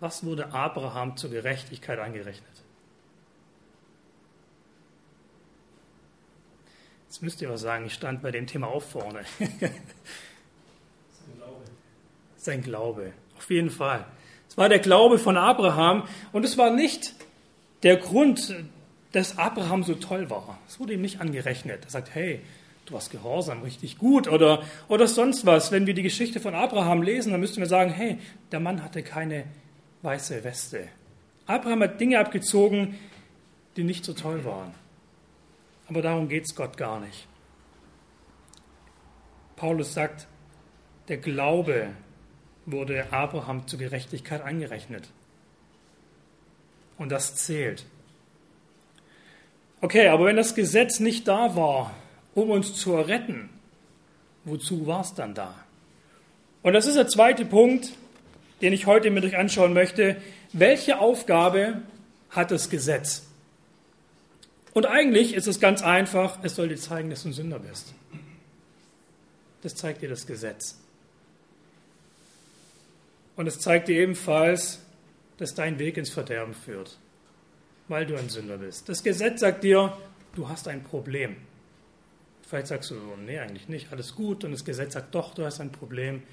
Was 0.00 0.24
wurde 0.24 0.52
Abraham 0.52 1.16
zur 1.16 1.30
Gerechtigkeit 1.30 1.98
angerechnet? 1.98 2.44
Jetzt 7.08 7.22
müsst 7.22 7.40
ihr 7.40 7.48
was 7.48 7.62
sagen, 7.62 7.86
ich 7.86 7.94
stand 7.94 8.20
bei 8.22 8.30
dem 8.30 8.46
Thema 8.46 8.66
auch 8.68 8.82
vorne. 8.82 9.24
Sein 9.38 9.70
Glaube. 11.36 11.64
Sein 12.36 12.62
Glaube, 12.62 13.12
auf 13.36 13.50
jeden 13.50 13.70
Fall. 13.70 14.04
Es 14.48 14.56
war 14.56 14.68
der 14.68 14.78
Glaube 14.78 15.18
von 15.18 15.36
Abraham 15.36 16.04
und 16.32 16.44
es 16.44 16.58
war 16.58 16.70
nicht 16.70 17.14
der 17.82 17.96
Grund, 17.96 18.54
dass 19.12 19.38
Abraham 19.38 19.84
so 19.84 19.94
toll 19.94 20.30
war. 20.30 20.58
Es 20.68 20.80
wurde 20.80 20.94
ihm 20.94 21.02
nicht 21.02 21.20
angerechnet. 21.20 21.84
Er 21.84 21.90
sagt, 21.90 22.14
hey, 22.14 22.40
du 22.86 22.94
warst 22.94 23.10
gehorsam, 23.10 23.62
richtig 23.62 23.98
gut 23.98 24.28
oder, 24.28 24.62
oder 24.88 25.06
sonst 25.06 25.46
was. 25.46 25.70
Wenn 25.70 25.86
wir 25.86 25.94
die 25.94 26.02
Geschichte 26.02 26.40
von 26.40 26.54
Abraham 26.54 27.02
lesen, 27.02 27.32
dann 27.32 27.40
müssten 27.40 27.60
wir 27.60 27.66
sagen, 27.66 27.90
hey, 27.90 28.18
der 28.50 28.60
Mann 28.60 28.82
hatte 28.82 29.02
keine 29.02 29.44
weiße 30.02 30.44
Weste. 30.44 30.88
Abraham 31.46 31.82
hat 31.82 32.00
Dinge 32.00 32.18
abgezogen, 32.18 32.98
die 33.76 33.84
nicht 33.84 34.04
so 34.04 34.12
toll 34.12 34.44
waren. 34.44 34.74
Aber 35.88 36.02
darum 36.02 36.28
geht 36.28 36.44
es 36.44 36.54
Gott 36.54 36.76
gar 36.76 37.00
nicht. 37.00 37.26
Paulus 39.56 39.94
sagt, 39.94 40.26
der 41.08 41.16
Glaube 41.16 41.88
wurde 42.70 43.12
Abraham 43.12 43.66
zur 43.66 43.78
Gerechtigkeit 43.78 44.42
angerechnet. 44.42 45.08
Und 46.98 47.10
das 47.10 47.36
zählt. 47.36 47.84
Okay, 49.80 50.08
aber 50.08 50.26
wenn 50.26 50.36
das 50.36 50.54
Gesetz 50.54 51.00
nicht 51.00 51.28
da 51.28 51.54
war, 51.54 51.94
um 52.34 52.50
uns 52.50 52.74
zu 52.74 52.96
retten, 52.96 53.48
wozu 54.44 54.86
war 54.86 55.02
es 55.02 55.14
dann 55.14 55.34
da? 55.34 55.54
Und 56.62 56.72
das 56.72 56.86
ist 56.86 56.96
der 56.96 57.06
zweite 57.06 57.44
Punkt, 57.44 57.92
den 58.60 58.72
ich 58.72 58.86
heute 58.86 59.10
mit 59.10 59.24
euch 59.24 59.36
anschauen 59.36 59.72
möchte. 59.72 60.16
Welche 60.52 60.98
Aufgabe 60.98 61.82
hat 62.30 62.50
das 62.50 62.70
Gesetz? 62.70 63.26
Und 64.74 64.86
eigentlich 64.86 65.34
ist 65.34 65.46
es 65.46 65.60
ganz 65.60 65.82
einfach, 65.82 66.38
es 66.42 66.56
soll 66.56 66.68
dir 66.68 66.76
zeigen, 66.76 67.10
dass 67.10 67.22
du 67.22 67.28
ein 67.28 67.32
Sünder 67.32 67.60
bist. 67.60 67.94
Das 69.62 69.74
zeigt 69.74 70.02
dir 70.02 70.08
das 70.08 70.26
Gesetz. 70.26 70.76
Und 73.38 73.46
es 73.46 73.60
zeigt 73.60 73.86
dir 73.86 74.00
ebenfalls, 74.00 74.80
dass 75.36 75.54
dein 75.54 75.78
Weg 75.78 75.96
ins 75.96 76.10
Verderben 76.10 76.54
führt, 76.54 76.98
weil 77.86 78.04
du 78.04 78.18
ein 78.18 78.28
Sünder 78.28 78.58
bist. 78.58 78.88
Das 78.88 79.04
Gesetz 79.04 79.38
sagt 79.38 79.62
dir, 79.62 79.96
du 80.34 80.48
hast 80.48 80.66
ein 80.66 80.82
Problem. 80.82 81.36
Vielleicht 82.42 82.66
sagst 82.66 82.90
du, 82.90 82.96
nee, 83.24 83.38
eigentlich 83.38 83.68
nicht, 83.68 83.92
alles 83.92 84.16
gut. 84.16 84.42
Und 84.42 84.50
das 84.50 84.64
Gesetz 84.64 84.94
sagt, 84.94 85.14
doch, 85.14 85.34
du 85.34 85.44
hast 85.44 85.60
ein 85.60 85.70
Problem, 85.70 86.24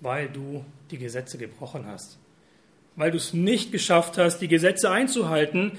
weil 0.00 0.30
du 0.30 0.64
die 0.90 0.96
Gesetze 0.96 1.36
gebrochen 1.36 1.84
hast. 1.86 2.16
Weil 2.94 3.10
du 3.10 3.18
es 3.18 3.34
nicht 3.34 3.70
geschafft 3.70 4.16
hast, 4.16 4.38
die 4.38 4.48
Gesetze 4.48 4.90
einzuhalten. 4.90 5.72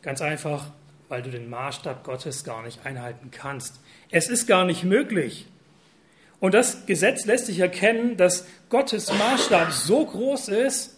Ganz 0.00 0.22
einfach, 0.22 0.70
weil 1.10 1.20
du 1.20 1.30
den 1.30 1.50
Maßstab 1.50 2.04
Gottes 2.04 2.42
gar 2.42 2.62
nicht 2.62 2.86
einhalten 2.86 3.30
kannst. 3.30 3.80
Es 4.10 4.30
ist 4.30 4.46
gar 4.46 4.64
nicht 4.64 4.82
möglich. 4.82 5.46
Und 6.40 6.54
das 6.54 6.86
Gesetz 6.86 7.26
lässt 7.26 7.46
sich 7.46 7.58
erkennen, 7.58 8.16
dass 8.16 8.46
Gottes 8.70 9.12
Maßstab 9.12 9.72
so 9.72 10.06
groß 10.06 10.48
ist, 10.48 10.96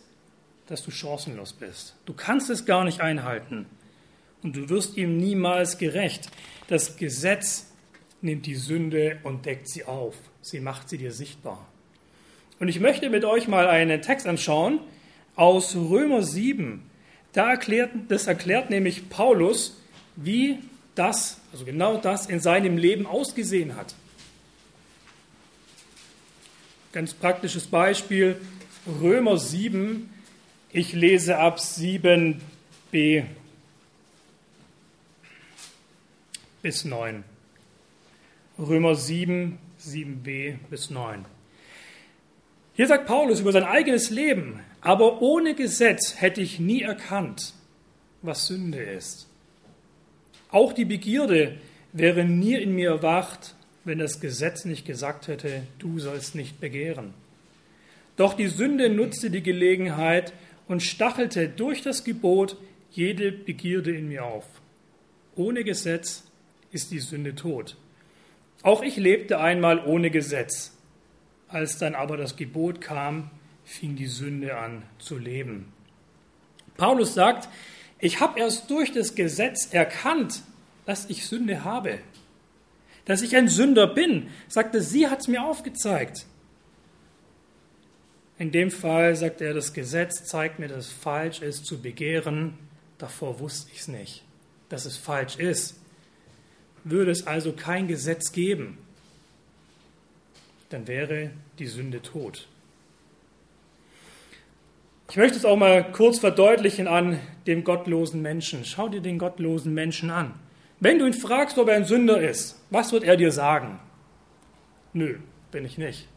dass 0.69 0.85
du 0.85 0.91
chancenlos 0.91 1.53
bist. 1.53 1.97
Du 2.07 2.15
kannst 2.15 2.49
es 2.49 2.65
gar 2.65 2.85
nicht 2.85 3.01
einhalten. 3.01 3.67
Und 4.43 4.57
du 4.57 4.69
wirst 4.69 4.97
ihm 4.97 5.19
niemals 5.19 5.79
gerecht. 5.79 6.29
Das 6.69 6.97
Gesetz 6.97 7.67
nimmt 8.21 8.47
die 8.47 8.55
Sünde 8.55 9.19
und 9.25 9.45
deckt 9.47 9.69
sie 9.69 9.85
auf. 9.85 10.15
Sie 10.41 10.61
macht 10.61 10.89
sie 10.89 10.99
dir 10.99 11.13
sichtbar. 11.13 11.67
Und 12.61 12.69
ich 12.69 12.81
möchte 12.81 13.11
mit 13.11 13.25
euch 13.25 13.49
mal 13.49 13.67
einen 13.67 14.03
Text 14.03 14.27
anschauen 14.27 14.79
aus 15.35 15.75
Römer 15.75 16.23
7. 16.23 16.83
Da 17.33 17.51
erklärt, 17.51 17.91
das 18.09 18.27
erklärt 18.29 18.71
nämlich 18.71 19.09
Paulus, 19.09 19.81
wie 20.15 20.59
das, 20.95 21.41
also 21.53 21.65
genau 21.65 21.97
das 21.97 22.27
in 22.27 22.39
seinem 22.39 22.77
Leben 22.77 23.07
ausgesehen 23.07 23.77
hat. 23.77 23.95
Ganz 26.93 27.15
praktisches 27.15 27.67
Beispiel, 27.67 28.37
Römer 29.01 29.39
7, 29.39 30.11
ich 30.71 30.93
lese 30.93 31.39
ab 31.39 31.57
7b 31.59 33.25
bis 36.61 36.85
9. 36.85 37.25
Römer 38.59 38.95
7, 38.95 39.57
7b 39.81 40.57
bis 40.69 40.91
9. 40.91 41.25
Hier 42.75 42.87
sagt 42.87 43.07
Paulus 43.07 43.41
über 43.41 43.53
sein 43.53 43.65
eigenes 43.65 44.11
Leben, 44.11 44.61
aber 44.83 45.23
ohne 45.23 45.55
Gesetz 45.55 46.21
hätte 46.21 46.43
ich 46.43 46.61
nie 46.61 46.83
erkannt, 46.83 47.55
was 48.21 48.49
Sünde 48.49 48.83
ist. 48.83 49.29
Auch 50.51 50.75
die 50.75 50.85
Begierde 50.85 51.57
wäre 51.95 52.25
nie 52.25 52.57
in 52.57 52.75
mir 52.75 52.91
erwacht, 52.91 53.55
wenn 53.85 53.99
das 53.99 54.21
Gesetz 54.21 54.65
nicht 54.65 54.87
gesagt 54.87 55.29
hätte, 55.29 55.63
du 55.79 55.99
sollst 55.99 56.35
nicht 56.35 56.61
begehren. 56.61 57.15
Doch 58.17 58.35
die 58.35 58.49
Sünde 58.49 58.89
nutzte 58.89 59.31
die 59.31 59.43
Gelegenheit 59.43 60.33
und 60.69 60.83
stachelte 60.83 61.49
durch 61.49 61.83
das 61.83 62.05
Gebot 62.05 62.57
jede 62.91 63.33
Begierde 63.33 63.95
in 63.97 64.09
mir 64.09 64.25
auf. 64.25 64.47
Ohne 65.35 65.65
Gesetz 65.65 66.25
ist 66.71 66.91
die 66.91 67.01
Sünde 67.01 67.35
tot. 67.35 67.77
Auch 68.63 68.83
ich 68.83 68.97
lebte 68.97 69.41
einmal 69.41 69.85
ohne 69.85 70.11
Gesetz. 70.11 70.73
Als 71.49 71.79
dann 71.79 71.95
aber 71.95 72.17
das 72.17 72.37
Gebot 72.37 72.81
kam, 72.81 73.31
fing 73.65 73.97
die 73.97 74.07
Sünde 74.07 74.57
an 74.57 74.83
zu 74.99 75.19
leben. 75.19 75.73
Paulus 76.77 77.15
sagt, 77.15 77.49
ich 77.99 78.21
habe 78.21 78.39
erst 78.39 78.71
durch 78.71 78.93
das 78.93 79.15
Gesetz 79.15 79.73
erkannt, 79.73 80.43
dass 80.87 81.09
ich 81.11 81.27
Sünde 81.27 81.65
habe. 81.65 81.99
Dass 83.05 83.23
ich 83.23 83.37
ein 83.37 83.49
Sünder 83.49 83.87
bin, 83.87 84.29
sagte, 84.49 84.81
sie 84.81 85.09
hat 85.09 85.21
es 85.21 85.29
mir 85.29 85.43
aufgezeigt. 85.43 86.27
In 88.39 88.51
dem 88.51 88.71
Fall 88.71 89.15
sagt 89.17 89.41
er, 89.41 89.55
das 89.55 89.73
Gesetz 89.73 90.25
zeigt 90.25 90.59
mir, 90.59 90.69
dass 90.69 90.87
es 90.87 90.93
falsch 90.93 91.43
ist 91.43 91.67
zu 91.67 91.81
begehren. 91.81 92.55
Davor 92.99 93.41
wusste 93.41 93.71
ich 93.73 93.81
es 93.81 93.89
nicht, 93.89 94.25
dass 94.69 94.85
es 94.85 94.97
falsch 94.97 95.37
ist. 95.37 95.81
Würde 96.85 97.11
es 97.11 97.27
also 97.27 97.53
kein 97.53 97.87
Gesetz 97.87 98.33
geben, 98.33 98.79
dann 100.71 100.89
wäre 100.89 101.31
die 101.59 101.67
Sünde 101.67 102.03
tot. 102.03 102.49
Ich 105.11 105.17
möchte 105.17 105.37
es 105.37 105.45
auch 105.45 105.57
mal 105.57 105.93
kurz 105.93 106.19
verdeutlichen 106.19 106.89
an 106.89 107.21
dem 107.47 107.65
gottlosen 107.65 108.23
Menschen. 108.23 108.65
Schau 108.65 108.89
dir 108.89 109.03
den 109.03 109.19
gottlosen 109.19 109.75
Menschen 109.75 110.11
an. 110.11 110.35
Wenn 110.83 110.99
du 110.99 111.07
ihn 111.07 111.15
fragst, 111.15 111.59
ob 111.59 111.69
er 111.69 111.77
ein 111.77 111.85
Sünder 111.85 112.21
ist, 112.21 112.61
was 112.71 112.91
wird 112.91 113.05
er 113.05 113.17
dir 113.17 113.31
sagen? 113.31 113.79
Nö, 114.93 115.21
bin 115.53 115.65
ich 115.65 115.79
nicht. 115.79 116.09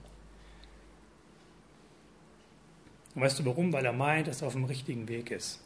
Und 3.13 3.21
weißt 3.21 3.37
du 3.37 3.45
warum? 3.45 3.71
Weil 3.71 3.85
er 3.85 3.93
meint, 3.93 4.27
dass 4.27 4.41
er 4.41 4.47
auf 4.47 4.53
dem 4.53 4.63
richtigen 4.63 5.07
Weg 5.07 5.29
ist. 5.29 5.61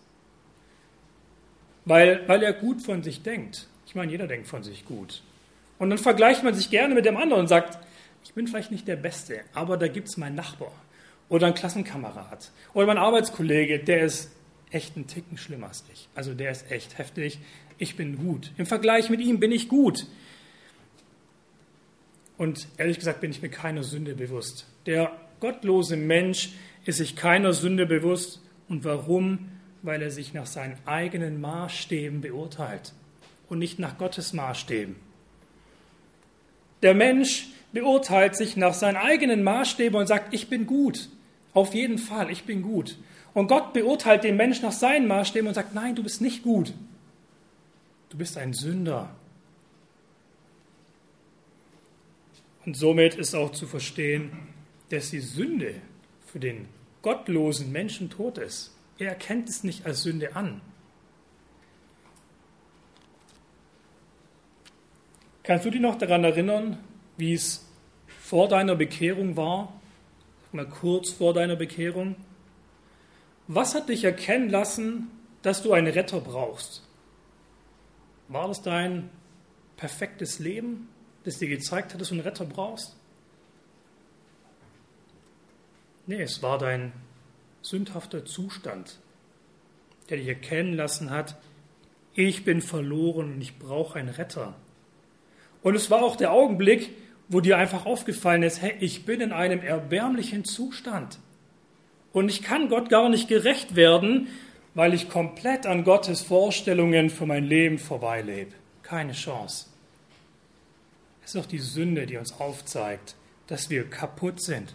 Weil, 1.86 2.28
weil 2.28 2.44
er 2.44 2.52
gut 2.52 2.82
von 2.82 3.02
sich 3.02 3.24
denkt. 3.24 3.68
Ich 3.86 3.96
meine, 3.96 4.12
jeder 4.12 4.28
denkt 4.28 4.48
von 4.48 4.64
sich 4.64 4.84
gut. 4.84 5.24
Und 5.78 5.92
dann 5.92 5.98
vergleicht 5.98 6.44
man 6.44 6.54
sich 6.54 6.70
gerne 6.70 6.94
mit 6.94 7.06
dem 7.06 7.16
anderen 7.16 7.44
und 7.44 7.48
sagt, 7.48 7.80
ich 8.26 8.34
bin 8.34 8.48
vielleicht 8.48 8.70
nicht 8.70 8.86
der 8.86 8.98
Beste, 8.98 9.40
aber 9.54 9.78
da 9.78 9.88
gibt 9.88 10.10
es 10.10 10.18
meinen 10.18 10.36
Nachbar 10.36 10.74
oder 11.30 11.46
einen 11.46 11.56
Klassenkamerad 11.56 12.52
oder 12.74 12.86
mein 12.86 12.98
Arbeitskollege, 12.98 13.80
der 13.80 14.02
ist 14.02 14.30
echt 14.72 14.98
einen 14.98 15.08
Ticken 15.08 15.38
schlimmer 15.38 15.68
als 15.68 15.86
ich. 15.94 16.10
Also 16.16 16.34
der 16.34 16.52
ist 16.52 16.70
echt 16.70 16.98
heftig. 16.98 17.40
Ich 17.80 17.96
bin 17.96 18.18
gut. 18.18 18.52
Im 18.58 18.66
Vergleich 18.66 19.10
mit 19.10 19.22
ihm 19.22 19.40
bin 19.40 19.52
ich 19.52 19.70
gut. 19.70 20.06
Und 22.38 22.68
ehrlich 22.78 23.00
gesagt 23.00 23.22
bin 23.22 23.32
ich 23.32 23.42
mir 23.42 23.50
keiner 23.50 23.84
Sünde 23.84 24.16
bewusst. 24.16 24.68
Der 24.86 25.12
gottlose 25.40 25.96
Mensch 25.96 26.52
ist 26.86 26.98
sich 26.98 27.16
keiner 27.16 27.54
Sünde 27.54 27.86
bewusst. 27.86 28.42
Und 28.68 28.84
warum? 28.84 29.50
Weil 29.82 30.02
er 30.02 30.12
sich 30.12 30.34
nach 30.34 30.46
seinen 30.46 30.78
eigenen 30.86 31.40
Maßstäben 31.40 32.20
beurteilt 32.20 32.94
und 33.48 33.60
nicht 33.60 33.80
nach 33.80 33.98
Gottes 33.98 34.34
Maßstäben. 34.34 34.98
Der 36.82 36.94
Mensch 36.94 37.48
beurteilt 37.72 38.36
sich 38.36 38.58
nach 38.58 38.74
seinen 38.74 38.98
eigenen 38.98 39.42
Maßstäben 39.44 39.98
und 39.98 40.08
sagt, 40.08 40.34
ich 40.34 40.50
bin 40.50 40.66
gut. 40.66 41.10
Auf 41.54 41.74
jeden 41.74 41.98
Fall, 41.98 42.30
ich 42.30 42.44
bin 42.44 42.62
gut. 42.62 42.98
Und 43.34 43.48
Gott 43.48 43.74
beurteilt 43.74 44.24
den 44.26 44.38
Mensch 44.38 44.62
nach 44.62 44.72
seinen 44.72 45.08
Maßstäben 45.08 45.48
und 45.48 45.54
sagt, 45.54 45.74
nein, 45.74 45.96
du 45.96 46.04
bist 46.04 46.22
nicht 46.22 46.44
gut. 46.44 46.74
Du 48.10 48.18
bist 48.18 48.38
ein 48.38 48.54
Sünder. 48.54 49.16
Und 52.66 52.76
somit 52.76 53.16
ist 53.16 53.36
auch 53.36 53.52
zu 53.52 53.68
verstehen, 53.68 54.32
dass 54.90 55.12
die 55.12 55.20
Sünde 55.20 55.76
für 56.26 56.40
den 56.40 56.68
gottlosen 57.02 57.72
Menschen 57.72 58.10
tot 58.10 58.38
ist. 58.38 58.76
Er 58.98 59.10
erkennt 59.10 59.50
es 59.50 59.64
nicht 59.64 59.86
als 59.86 60.04
Sünde 60.04 60.36
an. 60.36 60.62
Kannst 65.44 65.66
du 65.66 65.72
dich 65.72 65.82
noch 65.82 65.98
daran 65.98 66.24
erinnern, 66.24 66.78
wie 67.18 67.34
es 67.34 67.66
vor 68.22 68.48
deiner 68.48 68.76
Bekehrung 68.76 69.36
war? 69.38 69.74
Mal 70.52 70.68
kurz 70.68 71.12
vor 71.12 71.34
deiner 71.34 71.56
Bekehrung. 71.56 72.16
Was 73.48 73.74
hat 73.74 73.90
dich 73.90 74.04
erkennen 74.04 74.50
lassen, 74.50 75.10
dass 75.42 75.64
du 75.64 75.74
einen 75.74 75.88
Retter 75.88 76.22
brauchst? 76.22 76.84
War 78.30 78.48
das 78.48 78.62
dein 78.62 79.10
perfektes 79.76 80.40
Leben, 80.40 80.88
das 81.24 81.40
dir 81.40 81.50
gezeigt 81.50 81.94
hat, 81.94 82.00
dass 82.00 82.10
du 82.10 82.16
einen 82.16 82.24
Retter 82.24 82.46
brauchst? 82.46 82.96
Nee, 86.06 86.22
es 86.22 86.42
war 86.42 86.58
dein 86.58 86.94
sündhafter 87.62 88.26
Zustand, 88.26 89.00
der 90.10 90.18
dich 90.18 90.28
erkennen 90.28 90.74
lassen 90.74 91.10
hat, 91.10 91.38
ich 92.14 92.44
bin 92.44 92.62
verloren 92.62 93.34
und 93.34 93.42
ich 93.42 93.58
brauche 93.58 93.98
einen 93.98 94.10
Retter. 94.10 94.56
Und 95.62 95.76
es 95.76 95.90
war 95.90 96.04
auch 96.04 96.16
der 96.16 96.32
Augenblick, 96.32 96.90
wo 97.28 97.42
dir 97.42 97.58
einfach 97.58 97.86
aufgefallen 97.86 98.44
ist, 98.44 98.62
hey, 98.62 98.76
ich 98.80 99.06
bin 99.06 99.22
in 99.22 99.32
einem 99.32 99.62
erbärmlichen 99.62 100.46
Zustand. 100.46 101.20
Und 102.12 102.30
ich 102.30 102.42
kann 102.42 102.70
Gott 102.70 102.90
gar 102.90 103.10
nicht 103.10 103.28
gerecht 103.28 103.76
werden, 103.76 104.28
weil 104.80 104.94
ich 104.94 105.10
komplett 105.10 105.66
an 105.66 105.84
Gottes 105.84 106.22
Vorstellungen 106.22 107.10
für 107.10 107.26
mein 107.26 107.44
Leben 107.44 107.80
vorbeilebe. 107.80 108.54
Keine 108.82 109.12
Chance. 109.12 109.66
Es 111.22 111.36
ist 111.36 111.36
doch 111.36 111.46
die 111.46 111.60
Sünde, 111.60 112.06
die 112.06 112.16
uns 112.16 112.40
aufzeigt, 112.40 113.18
dass 113.48 113.70
wir 113.70 113.90
kaputt 113.90 114.42
sind. 114.42 114.74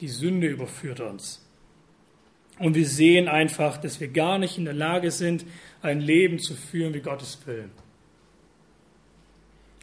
Die 0.00 0.08
Sünde 0.08 0.46
überführt 0.46 1.00
uns. 1.00 1.46
Und 2.58 2.74
wir 2.76 2.88
sehen 2.88 3.28
einfach, 3.28 3.76
dass 3.76 4.00
wir 4.00 4.08
gar 4.08 4.38
nicht 4.38 4.56
in 4.56 4.64
der 4.64 4.72
Lage 4.72 5.10
sind, 5.10 5.44
ein 5.82 6.00
Leben 6.00 6.38
zu 6.38 6.54
führen, 6.54 6.94
wie 6.94 7.02
Gottes 7.02 7.38
will. 7.44 7.68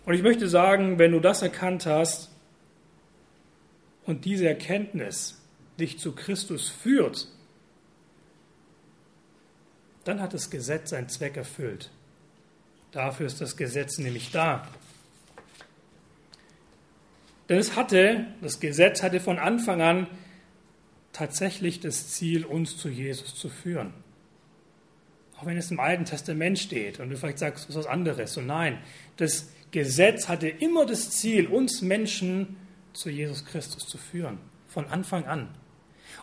Und 0.04 0.16
ich 0.16 0.24
möchte 0.24 0.50
sagen, 0.50 0.98
wenn 0.98 1.12
du 1.12 1.20
das 1.20 1.44
erkannt 1.44 1.86
hast 1.86 2.32
und 4.08 4.26
diese 4.26 4.48
Erkenntnis 4.48 5.40
dich 5.78 6.00
zu 6.00 6.16
Christus 6.16 6.70
führt, 6.70 7.28
dann 10.04 10.22
hat 10.22 10.34
das 10.34 10.50
Gesetz 10.50 10.92
seinen 10.92 11.10
Zweck 11.10 11.38
erfüllt. 11.38 11.92
Dafür 12.92 13.28
ist 13.28 13.40
das 13.40 13.56
Gesetz 13.56 13.98
nämlich 13.98 14.32
da. 14.32 14.68
Denn 17.50 17.58
es 17.58 17.76
hatte, 17.76 18.26
das 18.42 18.60
Gesetz 18.60 19.04
hatte 19.04 19.20
von 19.20 19.40
Anfang 19.40 19.82
an 19.82 20.08
tatsächlich 21.14 21.80
das 21.80 22.10
Ziel, 22.10 22.46
uns 22.46 22.78
zu 22.78 22.90
Jesus 22.90 23.36
zu 23.36 23.50
führen. 23.50 23.94
Auch 25.38 25.46
wenn 25.46 25.58
es 25.58 25.72
im 25.72 25.80
Alten 25.80 26.06
Testament 26.06 26.60
steht 26.60 27.00
und 27.00 27.10
du 27.10 27.18
vielleicht 27.18 27.40
sagst, 27.40 27.74
was 27.74 27.86
anderes. 27.88 28.38
Und 28.38 28.48
nein, 28.48 28.78
das 29.18 29.50
Gesetz 29.72 30.28
hatte 30.28 30.48
immer 30.48 30.86
das 30.86 31.12
Ziel, 31.12 31.48
uns 31.48 31.82
Menschen 31.82 32.58
zu 32.94 33.10
Jesus 33.10 33.46
Christus 33.46 33.88
zu 33.88 33.98
führen. 33.98 34.38
Von 34.68 34.88
Anfang 34.88 35.26
an. 35.26 35.50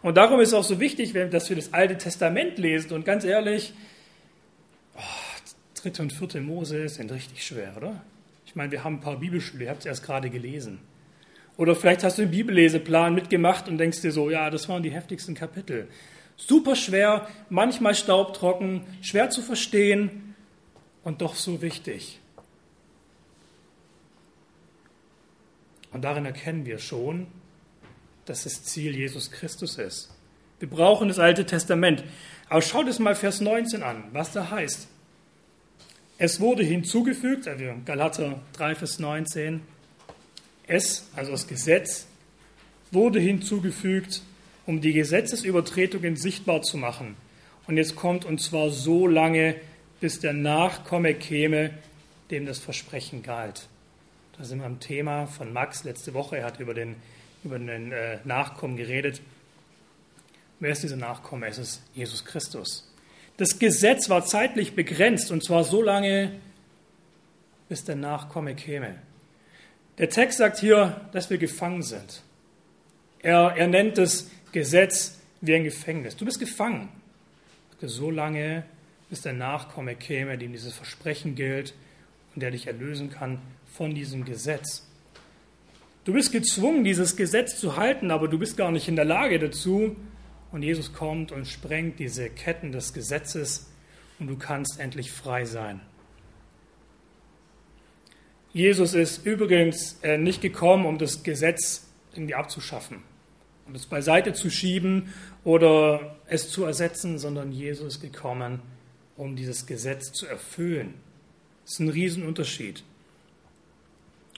Und 0.03 0.17
darum 0.17 0.41
ist 0.41 0.49
es 0.49 0.55
auch 0.55 0.65
so 0.65 0.81
wichtig, 0.81 1.13
dass 1.13 1.49
wir 1.49 1.57
das 1.57 1.73
Alte 1.73 1.99
Testament 1.99 2.59
lesen. 2.59 2.93
Und 2.93 3.05
ganz 3.05 3.25
ehrlich, 3.25 3.73
oh, 4.97 5.01
dritte 5.75 6.03
und 6.03 6.13
vierte 6.13 6.41
Mose 6.41 6.89
sind 6.89 7.11
richtig 7.13 7.45
schwer, 7.45 7.75
oder? 7.77 8.03
Ich 8.47 8.57
meine, 8.57 8.73
wir 8.73 8.85
haben 8.85 8.97
ein 8.97 9.01
paar 9.01 9.19
Bibelschüler, 9.19 9.65
ihr 9.65 9.71
habt 9.71 9.81
es 9.81 9.87
erst 9.87 10.05
gerade 10.05 10.31
gelesen. 10.31 10.81
Oder 11.57 11.75
vielleicht 11.75 12.05
hast 12.05 12.19
du 12.19 12.23
einen 12.23 12.31
Bibelleseplan 12.31 13.15
mitgemacht 13.15 13.69
und 13.69 13.79
denkst 13.79 14.01
dir 14.01 14.13
so, 14.13 14.31
ja, 14.31 14.49
das 14.49 14.69
waren 14.69 14.83
die 14.83 14.93
heftigsten 14.93 15.35
Kapitel. 15.35 15.89
Super 16.37 16.77
schwer, 16.77 17.29
manchmal 17.51 17.97
staubtrocken, 17.97 18.83
schwer 19.03 19.29
zu 19.31 19.43
verstehen 19.43 20.37
und 21.03 21.21
doch 21.21 21.35
so 21.35 21.61
wichtig. 21.61 22.21
Und 25.93 26.05
darin 26.05 26.27
erkennen 26.27 26.65
wir 26.65 26.79
schon, 26.79 27.27
dass 28.29 28.45
das 28.45 28.65
Ziel 28.65 28.97
Jesus 28.97 29.31
Christus 29.31 29.79
ist. 29.79 30.11
Wir 30.59 30.69
brauchen 30.69 31.09
das 31.09 31.19
Alte 31.19 31.47
Testament. 31.47 32.05
Aber 32.49 32.63
schaut 32.63 32.89
es 32.89 32.99
mal 32.99 33.15
Vers 33.15 33.41
19 33.41 33.83
an, 33.83 34.05
was 34.13 34.33
da 34.33 34.51
heißt. 34.51 34.89
Es 36.19 36.41
wurde 36.41 36.65
hinzugefügt, 36.65 37.47
also 37.47 37.65
Galater 37.85 38.41
3, 38.55 38.75
Vers 38.75 38.99
19, 38.99 39.61
es, 40.67 41.09
also 41.15 41.33
das 41.33 41.47
Gesetz, 41.47 42.07
wurde 42.91 43.21
hinzugefügt, 43.21 44.23
um 44.67 44.81
die 44.81 44.93
Gesetzesübertretungen 44.93 46.17
sichtbar 46.17 46.63
zu 46.63 46.77
machen. 46.77 47.17
Und 47.67 47.77
jetzt 47.77 47.97
kommt, 47.97 48.25
und 48.25 48.41
zwar 48.41 48.71
so 48.71 49.07
lange, 49.07 49.55
bis 50.01 50.21
der 50.21 50.33
Nachkomme 50.33 51.15
käme, 51.15 51.71
dem 52.31 52.47
das 52.47 52.59
Versprechen 52.59 53.23
galt. 53.23 53.69
Da 54.37 54.45
sind 54.45 54.59
wir 54.59 54.67
am 54.67 54.81
Thema 54.81 55.27
von 55.27 55.53
Max 55.53 55.85
letzte 55.85 56.15
Woche. 56.15 56.39
Er 56.39 56.47
hat 56.47 56.61
über 56.61 56.75
den, 56.75 56.97
über 57.45 57.59
den 57.59 57.93
äh, 57.93 58.19
Nachkommen 58.25 58.77
geredet. 58.77 59.21
Wer 60.61 60.73
ist 60.73 60.83
dieser 60.83 60.97
Nachkomme? 60.97 61.47
Es 61.47 61.59
ist 61.59 61.83
Jesus 61.95 62.25
Christus. 62.25 62.93
Das 63.37 63.59
Gesetz 63.59 64.09
war 64.09 64.25
zeitlich 64.25 64.75
begrenzt 64.75 65.31
und 65.31 65.45
zwar 65.45 65.63
so 65.63 65.81
lange, 65.81 66.33
bis 67.69 67.85
der 67.85 67.97
Nachkomme 67.97 68.55
käme. 68.55 68.97
Der 69.99 70.09
Text 70.09 70.39
sagt 70.39 70.59
hier, 70.59 71.01
dass 71.13 71.31
wir 71.31 71.39
gefangen 71.39 71.83
sind. 71.83 72.23
Er, 73.21 73.55
er 73.57 73.67
nennt 73.67 73.99
das 73.99 74.31
Gesetz 74.53 75.19
wie 75.41 75.55
ein 75.55 75.65
Gefängnis. 75.65 76.17
Du 76.17 76.25
bist 76.25 76.41
gefangen. 76.41 76.89
So 77.81 78.11
lange, 78.11 78.65
bis 79.09 79.23
der 79.23 79.33
Nachkomme 79.33 79.95
käme, 79.95 80.37
dem 80.37 80.53
dieses 80.53 80.75
Versprechen 80.75 81.37
gilt 81.37 81.75
und 82.35 82.43
der 82.43 82.51
dich 82.51 82.67
erlösen 82.67 83.11
kann 83.11 83.41
von 83.73 83.95
diesem 83.95 84.25
Gesetz. 84.25 84.88
Du 86.09 86.15
bist 86.15 86.33
gezwungen, 86.33 86.85
dieses 86.85 87.17
Gesetz 87.17 87.61
zu 87.61 87.77
halten, 87.77 88.11
aber 88.11 88.29
du 88.29 88.39
bist 88.39 88.57
gar 88.57 88.71
nicht 88.73 88.89
in 88.89 88.97
der 88.97 89.05
Lage 89.05 89.39
dazu. 89.39 89.95
Und 90.51 90.63
Jesus 90.63 90.95
kommt 90.95 91.33
und 91.33 91.47
sprengt 91.47 91.99
diese 91.99 92.31
Ketten 92.31 92.73
des 92.73 92.95
Gesetzes 92.95 93.71
und 94.19 94.27
du 94.29 94.39
kannst 94.39 94.81
endlich 94.81 95.13
frei 95.13 95.45
sein. 95.45 95.83
Jesus 98.55 98.95
ist 98.95 99.27
übrigens 99.27 99.99
äh, 100.03 100.17
nicht 100.17 100.41
gekommen, 100.41 100.87
um 100.87 100.97
das 100.97 101.25
Gesetz 101.25 101.87
irgendwie 102.15 102.37
abzuschaffen, 102.37 103.03
um 103.67 103.75
es 103.75 103.85
beiseite 103.85 104.33
zu 104.33 104.49
schieben 104.49 105.13
oder 105.45 106.17
es 106.27 106.49
zu 106.49 106.65
ersetzen, 106.65 107.19
sondern 107.19 107.53
Jesus 107.53 107.97
ist 107.97 108.01
gekommen, 108.01 108.63
um 109.19 109.37
dieses 109.37 109.67
Gesetz 109.67 110.11
zu 110.13 110.27
erfüllen. 110.27 110.95
Das 111.65 111.75
ist 111.75 111.81
ein 111.81 111.91
Riesenunterschied. 111.91 112.83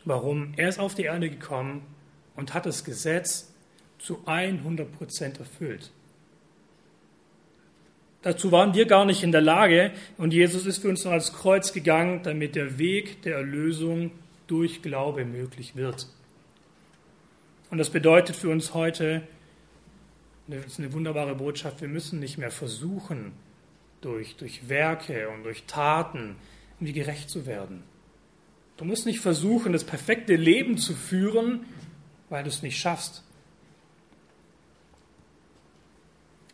Warum? 0.05 0.55
Er 0.57 0.69
ist 0.69 0.79
auf 0.79 0.95
die 0.95 1.05
Erde 1.05 1.31
gekommen 1.31 1.83
und 2.37 2.55
hat 2.55 2.67
das 2.67 2.85
Gesetz 2.85 3.53
zu 3.99 4.23
100 4.27 4.91
Prozent 4.93 5.39
erfüllt. 5.39 5.91
Dazu 8.23 8.53
waren 8.53 8.75
wir 8.75 8.85
gar 8.85 9.05
nicht 9.07 9.23
in 9.23 9.33
der 9.33 9.41
Lage 9.41 9.93
und 10.19 10.33
Jesus 10.33 10.67
ist 10.67 10.79
für 10.79 10.89
uns 10.89 11.05
noch 11.05 11.13
ans 11.13 11.33
Kreuz 11.33 11.73
gegangen, 11.73 12.23
damit 12.23 12.55
der 12.55 12.79
Weg 12.79 13.23
der 13.23 13.37
Erlösung 13.37 14.11
durch 14.47 14.83
Glaube 14.83 15.25
möglich 15.25 15.75
wird. 15.75 16.07
Und 17.71 17.79
das 17.79 17.91
bedeutet 17.91 18.37
für 18.37 18.51
uns 18.51 18.75
heute, 18.75 19.23
das 20.49 20.67
ist 20.67 20.79
eine 20.81 20.93
wunderbare 20.93 21.35
Botschaft, 21.35 21.81
wir 21.81 21.89
müssen 21.89 22.19
nicht 22.21 22.37
mehr 22.37 22.51
versuchen, 22.51 23.33
durch, 24.01 24.37
durch 24.37 24.69
Werke 24.69 25.29
und 25.31 25.45
durch 25.45 25.65
Taten 25.65 26.37
irgendwie 26.77 26.93
gerecht 26.93 27.31
zu 27.31 27.47
werden. 27.47 27.85
Du 28.81 28.87
musst 28.87 29.05
nicht 29.05 29.21
versuchen, 29.21 29.75
das 29.75 29.85
perfekte 29.85 30.37
Leben 30.37 30.79
zu 30.79 30.95
führen, 30.95 31.66
weil 32.31 32.45
du 32.45 32.49
es 32.49 32.62
nicht 32.62 32.79
schaffst. 32.79 33.23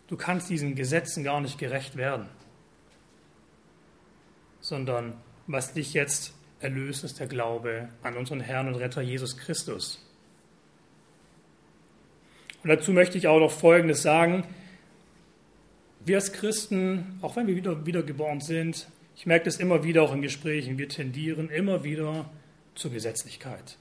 Du 0.09 0.17
kannst 0.17 0.51
diesen 0.51 0.75
Gesetzen 0.75 1.23
gar 1.23 1.41
nicht 1.41 1.57
gerecht 1.57 1.97
werden, 1.97 2.29
sondern 4.61 5.17
was 5.47 5.73
dich 5.73 5.95
jetzt 5.95 6.35
erlöst, 6.59 7.05
ist 7.05 7.21
der 7.21 7.29
Glaube 7.29 7.91
an 8.03 8.17
unseren 8.17 8.41
Herrn 8.41 8.67
und 8.67 8.75
Retter 8.75 9.03
Jesus 9.03 9.37
Christus. 9.37 10.05
Und 12.65 12.71
dazu 12.71 12.93
möchte 12.93 13.19
ich 13.19 13.29
auch 13.29 13.39
noch 13.39 13.53
Folgendes 13.53 14.03
sagen. 14.03 14.43
Wir 16.05 16.17
als 16.17 16.33
Christen, 16.33 17.21
auch 17.23 17.37
wenn 17.37 17.47
wir 17.47 17.55
wieder, 17.55 17.87
wiedergeboren 17.87 18.41
sind, 18.41 18.89
ich 19.17 19.25
merke 19.27 19.47
das 19.47 19.57
immer 19.57 19.83
wieder 19.83 20.03
auch 20.03 20.13
in 20.13 20.21
Gesprächen. 20.21 20.79
Wir 20.79 20.89
tendieren 20.89 21.49
immer 21.49 21.83
wieder 21.83 22.31
zur 22.75 22.93
Gesetzlichkeit. 22.93 23.79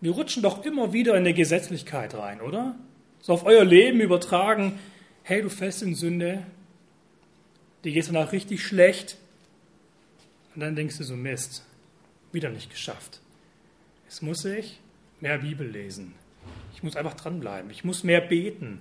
Wir 0.00 0.12
rutschen 0.12 0.42
doch 0.42 0.64
immer 0.64 0.92
wieder 0.92 1.12
in 1.12 1.20
eine 1.20 1.34
Gesetzlichkeit 1.34 2.14
rein, 2.14 2.40
oder? 2.40 2.76
So 3.20 3.32
auf 3.32 3.46
euer 3.46 3.64
Leben 3.64 4.00
übertragen. 4.00 4.78
Hey, 5.22 5.42
du 5.42 5.48
fällst 5.48 5.82
in 5.82 5.94
Sünde. 5.94 6.46
Dir 7.82 7.92
geht 7.92 8.02
es 8.02 8.08
danach 8.08 8.32
richtig 8.32 8.62
schlecht. 8.62 9.16
Und 10.54 10.60
dann 10.60 10.76
denkst 10.76 10.98
du 10.98 11.04
so, 11.04 11.16
Mist, 11.16 11.64
wieder 12.30 12.50
nicht 12.50 12.70
geschafft. 12.70 13.20
Jetzt 14.04 14.22
muss 14.22 14.44
ich 14.44 14.78
mehr 15.20 15.38
Bibel 15.38 15.66
lesen. 15.66 16.14
Ich 16.74 16.82
muss 16.82 16.96
einfach 16.96 17.14
dranbleiben. 17.14 17.70
Ich 17.70 17.82
muss 17.82 18.04
mehr 18.04 18.20
beten. 18.20 18.80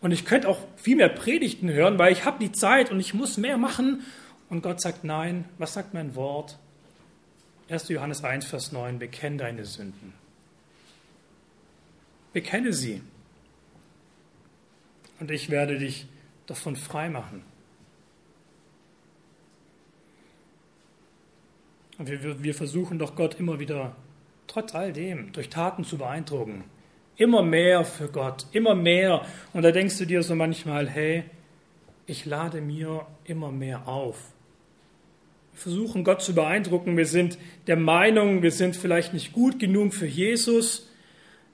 Und 0.00 0.12
ich 0.12 0.24
könnte 0.24 0.48
auch 0.48 0.58
viel 0.76 0.96
mehr 0.96 1.08
Predigten 1.08 1.70
hören, 1.70 1.98
weil 1.98 2.12
ich 2.12 2.24
habe 2.24 2.38
die 2.44 2.52
Zeit 2.52 2.90
und 2.90 3.00
ich 3.00 3.14
muss 3.14 3.38
mehr 3.38 3.56
machen. 3.56 4.04
Und 4.48 4.62
Gott 4.62 4.80
sagt 4.80 5.04
nein. 5.04 5.44
Was 5.58 5.74
sagt 5.74 5.94
mein 5.94 6.14
Wort? 6.14 6.58
1. 7.68 7.88
Johannes 7.88 8.22
1, 8.22 8.46
Vers 8.46 8.72
9. 8.72 8.98
Bekenn 8.98 9.38
deine 9.38 9.64
Sünden. 9.64 10.12
Bekenne 12.32 12.72
sie. 12.72 13.02
Und 15.18 15.30
ich 15.30 15.50
werde 15.50 15.78
dich 15.78 16.06
davon 16.46 16.76
frei 16.76 17.08
machen. 17.08 17.42
Und 21.98 22.08
wir, 22.10 22.42
wir 22.42 22.54
versuchen 22.54 22.98
doch 22.98 23.16
Gott 23.16 23.40
immer 23.40 23.58
wieder, 23.58 23.96
trotz 24.46 24.74
all 24.74 24.92
dem, 24.92 25.32
durch 25.32 25.48
Taten 25.48 25.84
zu 25.84 25.96
beeindrucken. 25.96 26.64
Immer 27.16 27.42
mehr 27.42 27.84
für 27.84 28.08
Gott, 28.08 28.46
immer 28.52 28.74
mehr. 28.74 29.24
Und 29.54 29.62
da 29.62 29.72
denkst 29.72 29.96
du 29.96 30.04
dir 30.04 30.22
so 30.22 30.34
manchmal, 30.34 30.88
hey, 30.88 31.24
ich 32.04 32.26
lade 32.26 32.60
mir 32.60 33.06
immer 33.24 33.50
mehr 33.50 33.88
auf. 33.88 34.35
Versuchen 35.56 36.04
Gott 36.04 36.20
zu 36.20 36.34
beeindrucken. 36.34 36.98
Wir 36.98 37.06
sind 37.06 37.38
der 37.66 37.76
Meinung, 37.76 38.42
wir 38.42 38.50
sind 38.50 38.76
vielleicht 38.76 39.14
nicht 39.14 39.32
gut 39.32 39.58
genug 39.58 39.94
für 39.94 40.06
Jesus. 40.06 40.86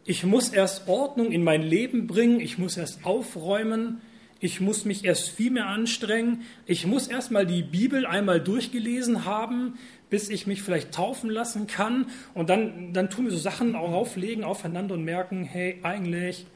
Ich 0.04 0.24
muss 0.24 0.48
erst 0.48 0.88
Ordnung 0.88 1.30
in 1.30 1.44
mein 1.44 1.62
Leben 1.62 2.08
bringen. 2.08 2.40
Ich 2.40 2.58
muss 2.58 2.76
erst 2.76 3.06
aufräumen. 3.06 4.00
Ich 4.40 4.60
muss 4.60 4.84
mich 4.84 5.04
erst 5.04 5.30
viel 5.30 5.52
mehr 5.52 5.66
anstrengen. 5.66 6.42
Ich 6.66 6.84
muss 6.84 7.06
erst 7.06 7.30
mal 7.30 7.46
die 7.46 7.62
Bibel 7.62 8.04
einmal 8.04 8.40
durchgelesen 8.40 9.24
haben, 9.24 9.78
bis 10.10 10.28
ich 10.30 10.48
mich 10.48 10.62
vielleicht 10.62 10.92
taufen 10.92 11.30
lassen 11.30 11.68
kann. 11.68 12.06
Und 12.34 12.50
dann, 12.50 12.92
dann 12.92 13.08
tun 13.08 13.26
wir 13.26 13.30
so 13.30 13.38
Sachen 13.38 13.76
auch 13.76 13.92
auflegen 13.92 14.42
aufeinander 14.42 14.94
und 14.96 15.04
merken, 15.04 15.44
hey, 15.44 15.78
eigentlich 15.84 16.46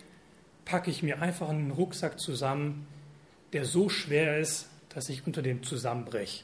packe 0.64 0.90
ich 0.90 1.04
mir 1.04 1.22
einfach 1.22 1.48
einen 1.48 1.70
Rucksack 1.70 2.18
zusammen, 2.18 2.88
der 3.52 3.64
so 3.64 3.88
schwer 3.88 4.40
ist, 4.40 4.68
dass 4.88 5.08
ich 5.08 5.24
unter 5.24 5.42
dem 5.42 5.62
zusammenbreche. 5.62 6.42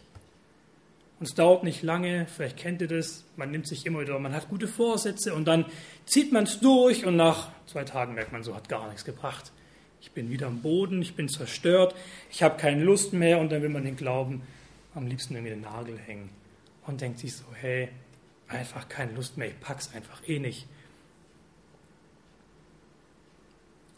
Und 1.22 1.28
es 1.28 1.34
dauert 1.36 1.62
nicht 1.62 1.84
lange, 1.84 2.26
vielleicht 2.26 2.56
kennt 2.56 2.80
ihr 2.80 2.88
das, 2.88 3.22
man 3.36 3.52
nimmt 3.52 3.68
sich 3.68 3.86
immer 3.86 4.00
wieder, 4.00 4.18
man 4.18 4.32
hat 4.32 4.48
gute 4.48 4.66
Vorsätze 4.66 5.32
und 5.34 5.44
dann 5.44 5.66
zieht 6.04 6.32
man 6.32 6.42
es 6.42 6.58
durch 6.58 7.06
und 7.06 7.14
nach 7.14 7.52
zwei 7.68 7.84
Tagen 7.84 8.14
merkt 8.14 8.32
man, 8.32 8.42
so 8.42 8.56
hat 8.56 8.68
gar 8.68 8.88
nichts 8.88 9.04
gebracht. 9.04 9.52
Ich 10.00 10.10
bin 10.10 10.30
wieder 10.30 10.48
am 10.48 10.62
Boden, 10.62 11.00
ich 11.00 11.14
bin 11.14 11.28
zerstört, 11.28 11.94
ich 12.32 12.42
habe 12.42 12.56
keine 12.56 12.82
Lust 12.82 13.12
mehr 13.12 13.38
und 13.38 13.52
dann 13.52 13.62
will 13.62 13.68
man 13.68 13.84
den 13.84 13.94
Glauben 13.94 14.42
am 14.96 15.06
liebsten 15.06 15.34
irgendwie 15.34 15.50
den 15.50 15.60
Nagel 15.60 15.96
hängen 15.96 16.28
und 16.88 17.00
denkt 17.00 17.20
sich 17.20 17.36
so, 17.36 17.44
hey, 17.54 17.90
einfach 18.48 18.88
keine 18.88 19.12
Lust 19.12 19.38
mehr, 19.38 19.46
ich 19.46 19.60
pack's 19.60 19.94
einfach 19.94 20.28
eh 20.28 20.40
nicht. 20.40 20.66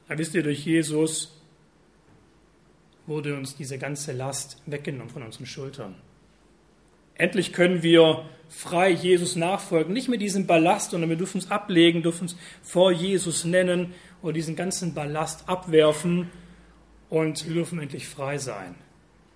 Aber 0.08 0.18
wisst 0.18 0.34
ihr, 0.34 0.42
durch 0.42 0.66
Jesus 0.66 1.40
wurde 3.06 3.34
uns 3.34 3.56
diese 3.56 3.78
ganze 3.78 4.12
Last 4.12 4.60
weggenommen 4.66 5.08
von 5.08 5.22
unseren 5.22 5.46
Schultern. 5.46 5.94
Endlich 7.16 7.52
können 7.52 7.82
wir 7.82 8.24
frei 8.48 8.90
Jesus 8.90 9.36
nachfolgen, 9.36 9.92
nicht 9.92 10.08
mit 10.08 10.20
diesem 10.20 10.46
Ballast, 10.46 10.90
sondern 10.90 11.10
wir 11.10 11.16
dürfen 11.16 11.40
uns 11.40 11.50
ablegen, 11.50 12.02
dürfen 12.02 12.22
uns 12.22 12.36
vor 12.62 12.92
Jesus 12.92 13.44
nennen 13.44 13.94
oder 14.22 14.32
diesen 14.32 14.56
ganzen 14.56 14.94
Ballast 14.94 15.48
abwerfen 15.48 16.30
und 17.10 17.46
wir 17.46 17.54
dürfen 17.54 17.78
endlich 17.78 18.08
frei 18.08 18.38
sein. 18.38 18.74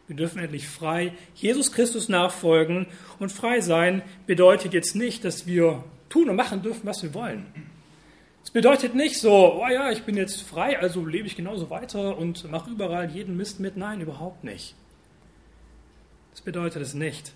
Wir 0.08 0.16
dürfen 0.16 0.38
endlich 0.38 0.66
frei 0.66 1.12
Jesus 1.34 1.70
Christus 1.70 2.08
nachfolgen. 2.08 2.86
Und 3.18 3.30
frei 3.30 3.60
sein 3.60 4.02
bedeutet 4.26 4.72
jetzt 4.72 4.96
nicht, 4.96 5.22
dass 5.24 5.46
wir 5.46 5.84
tun 6.08 6.30
und 6.30 6.36
machen 6.36 6.62
dürfen, 6.62 6.86
was 6.86 7.02
wir 7.02 7.12
wollen. 7.12 7.46
Es 8.42 8.50
bedeutet 8.50 8.94
nicht 8.94 9.18
so, 9.18 9.60
oh 9.62 9.68
ja, 9.68 9.90
ich 9.90 10.04
bin 10.04 10.16
jetzt 10.16 10.40
frei, 10.40 10.78
also 10.78 11.04
lebe 11.04 11.26
ich 11.26 11.36
genauso 11.36 11.68
weiter 11.68 12.16
und 12.16 12.50
mache 12.50 12.70
überall 12.70 13.10
jeden 13.10 13.36
Mist 13.36 13.60
mit. 13.60 13.76
Nein, 13.76 14.00
überhaupt 14.00 14.42
nicht. 14.42 14.74
Das 16.30 16.40
bedeutet 16.40 16.80
es 16.80 16.94
nicht. 16.94 17.32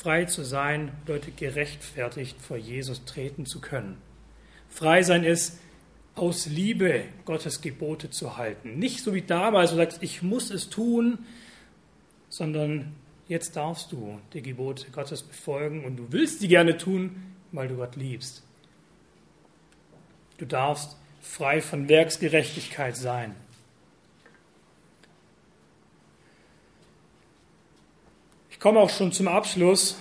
Frei 0.00 0.24
zu 0.24 0.44
sein 0.44 0.92
bedeutet 1.04 1.36
gerechtfertigt 1.36 2.40
vor 2.40 2.56
Jesus 2.56 3.04
treten 3.04 3.44
zu 3.44 3.60
können. 3.60 3.98
Frei 4.70 5.02
sein 5.02 5.24
ist, 5.24 5.58
aus 6.14 6.46
Liebe 6.46 7.04
Gottes 7.26 7.60
Gebote 7.60 8.08
zu 8.08 8.38
halten. 8.38 8.78
Nicht 8.78 9.04
so 9.04 9.12
wie 9.12 9.20
damals, 9.20 9.72
du 9.72 9.76
sagst, 9.76 10.02
ich 10.02 10.22
muss 10.22 10.50
es 10.50 10.70
tun, 10.70 11.18
sondern 12.30 12.94
jetzt 13.28 13.56
darfst 13.56 13.92
du 13.92 14.18
die 14.32 14.40
Gebote 14.40 14.90
Gottes 14.90 15.22
befolgen 15.22 15.84
und 15.84 15.96
du 15.96 16.06
willst 16.10 16.40
sie 16.40 16.48
gerne 16.48 16.78
tun, 16.78 17.34
weil 17.52 17.68
du 17.68 17.76
Gott 17.76 17.96
liebst. 17.96 18.42
Du 20.38 20.46
darfst 20.46 20.96
frei 21.20 21.60
von 21.60 21.90
Werksgerechtigkeit 21.90 22.96
sein. 22.96 23.34
Ich 28.60 28.62
komme 28.62 28.78
auch 28.78 28.90
schon 28.90 29.10
zum 29.10 29.26
Abschluss 29.26 29.98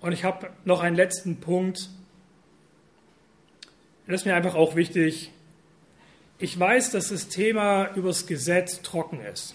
und 0.00 0.10
ich 0.10 0.24
habe 0.24 0.50
noch 0.64 0.82
einen 0.82 0.96
letzten 0.96 1.36
Punkt, 1.36 1.88
das 4.08 4.22
ist 4.22 4.24
mir 4.26 4.34
einfach 4.34 4.56
auch 4.56 4.74
wichtig. 4.74 5.30
Ich 6.40 6.58
weiß, 6.58 6.90
dass 6.90 7.10
das 7.10 7.28
Thema 7.28 7.94
übers 7.94 8.26
Gesetz 8.26 8.82
trocken 8.82 9.20
ist. 9.20 9.54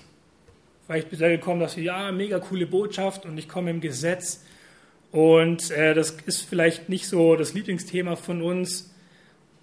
Vielleicht 0.86 1.10
bisher 1.10 1.30
gekommen, 1.30 1.60
dass 1.60 1.76
ja, 1.76 2.14
mega 2.14 2.40
coole 2.40 2.68
Botschaft 2.68 3.26
und 3.26 3.38
ich 3.38 3.50
komme 3.50 3.70
im 3.70 3.82
Gesetz. 3.82 4.46
Und 5.12 5.70
äh, 5.72 5.94
das 5.94 6.12
ist 6.26 6.44
vielleicht 6.44 6.88
nicht 6.88 7.06
so 7.06 7.36
das 7.36 7.54
Lieblingsthema 7.54 8.16
von 8.16 8.42
uns. 8.42 8.94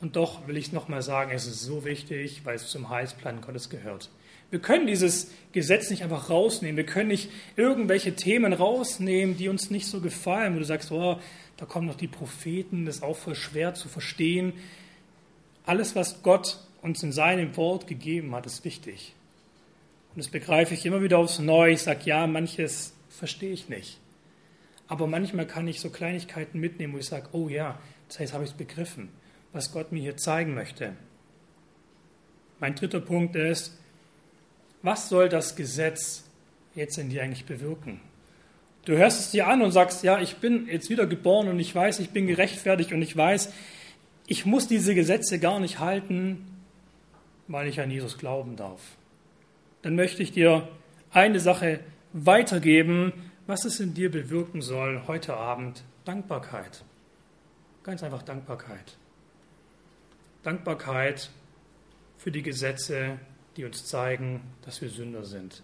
Und 0.02 0.16
doch 0.16 0.46
will 0.46 0.58
ich 0.58 0.66
es 0.66 0.72
nochmal 0.72 1.00
sagen, 1.00 1.30
es 1.30 1.46
ist 1.46 1.62
so 1.62 1.86
wichtig, 1.86 2.42
weil 2.44 2.56
es 2.56 2.68
zum 2.68 2.90
Heilsplan 2.90 3.40
Gottes 3.40 3.70
gehört. 3.70 4.10
Wir 4.50 4.60
können 4.60 4.86
dieses 4.86 5.30
Gesetz 5.52 5.90
nicht 5.90 6.02
einfach 6.02 6.30
rausnehmen. 6.30 6.76
Wir 6.76 6.86
können 6.86 7.08
nicht 7.08 7.30
irgendwelche 7.56 8.14
Themen 8.14 8.52
rausnehmen, 8.52 9.36
die 9.36 9.48
uns 9.48 9.70
nicht 9.70 9.86
so 9.86 10.00
gefallen, 10.00 10.54
wo 10.54 10.58
du 10.58 10.64
sagst, 10.64 10.92
oh, 10.92 11.18
da 11.56 11.64
kommen 11.66 11.86
noch 11.86 11.96
die 11.96 12.08
Propheten, 12.08 12.84
das 12.84 12.96
ist 12.96 13.02
auch 13.02 13.16
voll 13.16 13.34
schwer 13.34 13.74
zu 13.74 13.88
verstehen. 13.88 14.52
Alles, 15.64 15.96
was 15.96 16.22
Gott 16.22 16.58
uns 16.82 17.02
in 17.02 17.12
seinem 17.12 17.56
Wort 17.56 17.86
gegeben 17.86 18.34
hat, 18.34 18.46
ist 18.46 18.64
wichtig. 18.64 19.14
Und 20.14 20.18
das 20.18 20.28
begreife 20.28 20.74
ich 20.74 20.86
immer 20.86 21.02
wieder 21.02 21.18
aufs 21.18 21.38
Neue. 21.38 21.72
Ich 21.72 21.82
sage, 21.82 22.00
ja, 22.04 22.26
manches 22.26 22.94
verstehe 23.08 23.52
ich 23.52 23.68
nicht. 23.68 23.98
Aber 24.88 25.06
manchmal 25.06 25.46
kann 25.46 25.66
ich 25.66 25.80
so 25.80 25.90
Kleinigkeiten 25.90 26.60
mitnehmen, 26.60 26.92
wo 26.94 26.98
ich 26.98 27.06
sage, 27.06 27.28
oh 27.32 27.48
ja, 27.48 27.78
das 28.08 28.20
heißt, 28.20 28.32
habe 28.32 28.44
ich 28.44 28.50
es 28.50 28.56
begriffen, 28.56 29.08
was 29.52 29.72
Gott 29.72 29.90
mir 29.90 30.00
hier 30.00 30.16
zeigen 30.16 30.54
möchte. 30.54 30.92
Mein 32.60 32.74
dritter 32.74 33.00
Punkt 33.00 33.34
ist, 33.34 33.76
was 34.82 35.08
soll 35.08 35.28
das 35.28 35.56
Gesetz 35.56 36.24
jetzt 36.74 36.98
in 36.98 37.08
dir 37.08 37.22
eigentlich 37.22 37.46
bewirken? 37.46 38.00
Du 38.84 38.96
hörst 38.96 39.18
es 39.18 39.30
dir 39.32 39.48
an 39.48 39.62
und 39.62 39.72
sagst, 39.72 40.04
ja, 40.04 40.20
ich 40.20 40.36
bin 40.36 40.68
jetzt 40.68 40.90
wieder 40.90 41.06
geboren 41.06 41.48
und 41.48 41.58
ich 41.58 41.74
weiß, 41.74 41.98
ich 41.98 42.10
bin 42.10 42.28
gerechtfertigt 42.28 42.92
und 42.92 43.02
ich 43.02 43.16
weiß, 43.16 43.52
ich 44.28 44.46
muss 44.46 44.68
diese 44.68 44.94
Gesetze 44.94 45.38
gar 45.38 45.58
nicht 45.58 45.80
halten, 45.80 46.46
weil 47.48 47.66
ich 47.66 47.80
an 47.80 47.90
Jesus 47.90 48.18
glauben 48.18 48.56
darf. 48.56 48.80
Dann 49.82 49.96
möchte 49.96 50.22
ich 50.22 50.32
dir 50.32 50.68
eine 51.10 51.40
Sache 51.40 51.80
weitergeben, 52.12 53.12
was 53.46 53.64
es 53.64 53.80
in 53.80 53.94
dir 53.94 54.10
bewirken 54.10 54.62
soll 54.62 55.02
heute 55.06 55.34
Abend. 55.34 55.82
Dankbarkeit. 56.04 56.84
Ganz 57.82 58.02
einfach 58.02 58.22
Dankbarkeit. 58.22 58.96
Dankbarkeit 60.42 61.30
für 62.18 62.30
die 62.30 62.42
Gesetze, 62.42 63.18
die 63.56 63.64
uns 63.64 63.84
zeigen, 63.86 64.42
dass 64.62 64.80
wir 64.80 64.88
Sünder 64.88 65.24
sind. 65.24 65.62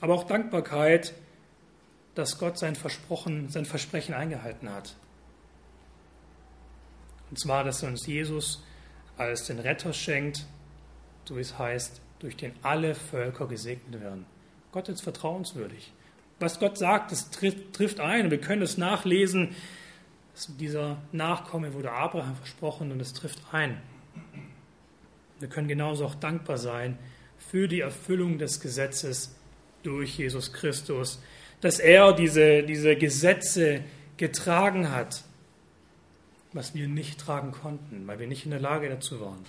Aber 0.00 0.14
auch 0.14 0.24
Dankbarkeit 0.24 1.14
dass 2.18 2.36
Gott 2.36 2.58
sein, 2.58 2.74
Versprochen, 2.74 3.48
sein 3.48 3.64
Versprechen 3.64 4.12
eingehalten 4.12 4.68
hat. 4.68 4.96
Und 7.30 7.38
zwar, 7.38 7.62
dass 7.62 7.84
er 7.84 7.90
uns 7.90 8.08
Jesus 8.08 8.64
als 9.16 9.46
den 9.46 9.60
Retter 9.60 9.92
schenkt, 9.92 10.44
so 11.26 11.36
wie 11.36 11.40
es 11.40 11.56
heißt, 11.56 12.00
durch 12.18 12.36
den 12.36 12.52
alle 12.62 12.96
Völker 12.96 13.46
gesegnet 13.46 14.00
werden. 14.00 14.26
Gott 14.72 14.88
ist 14.88 15.00
vertrauenswürdig. 15.00 15.92
Was 16.40 16.58
Gott 16.58 16.76
sagt, 16.76 17.12
das 17.12 17.30
trifft, 17.30 18.00
ein. 18.00 18.32
Wir 18.32 18.40
können 18.40 18.62
es 18.62 18.78
nachlesen. 18.78 19.54
Dieser 20.58 20.96
Nachkomme 21.12 21.72
wurde 21.72 21.92
Abraham 21.92 22.34
versprochen 22.34 22.90
und 22.90 22.98
es 22.98 23.12
trifft 23.12 23.38
ein. 23.52 23.80
Wir 25.40 25.48
können 25.48 25.68
genauso 25.68 26.04
auch 26.04 26.14
dankbar 26.14 26.58
sein 26.58 26.98
für 27.38 27.68
die 27.68 27.80
Erfüllung 27.80 28.38
des 28.38 28.60
Gesetzes 28.60 29.34
durch 29.82 30.18
Jesus 30.18 30.52
Christus, 30.52 31.22
dass 31.60 31.78
er 31.78 32.12
diese, 32.12 32.62
diese 32.62 32.96
Gesetze 32.96 33.82
getragen 34.16 34.90
hat, 34.90 35.22
was 36.52 36.74
wir 36.74 36.88
nicht 36.88 37.20
tragen 37.20 37.52
konnten, 37.52 38.06
weil 38.06 38.18
wir 38.18 38.26
nicht 38.26 38.44
in 38.44 38.50
der 38.50 38.60
Lage 38.60 38.88
dazu 38.88 39.20
waren. 39.20 39.44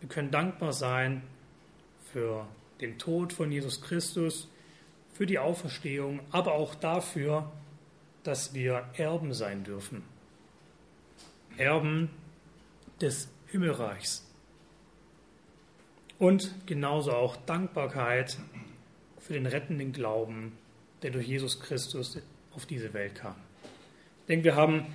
Wir 0.00 0.08
können 0.08 0.30
dankbar 0.30 0.72
sein 0.72 1.22
für 2.12 2.46
den 2.80 2.98
Tod 2.98 3.32
von 3.32 3.50
Jesus 3.50 3.80
Christus, 3.80 4.48
für 5.12 5.26
die 5.26 5.38
Auferstehung, 5.38 6.20
aber 6.30 6.54
auch 6.54 6.74
dafür, 6.74 7.50
dass 8.24 8.54
wir 8.54 8.84
Erben 8.96 9.32
sein 9.32 9.64
dürfen. 9.64 10.02
Erben 11.56 12.10
des 13.00 13.28
Himmelreichs. 13.46 14.26
Und 16.24 16.54
genauso 16.64 17.12
auch 17.12 17.36
Dankbarkeit 17.36 18.38
für 19.20 19.34
den 19.34 19.44
rettenden 19.44 19.92
Glauben, 19.92 20.52
der 21.02 21.10
durch 21.10 21.28
Jesus 21.28 21.60
Christus 21.60 22.18
auf 22.56 22.64
diese 22.64 22.94
Welt 22.94 23.14
kam. 23.14 23.34
Ich 24.22 24.28
denke, 24.28 24.44
wir 24.46 24.56
haben 24.56 24.86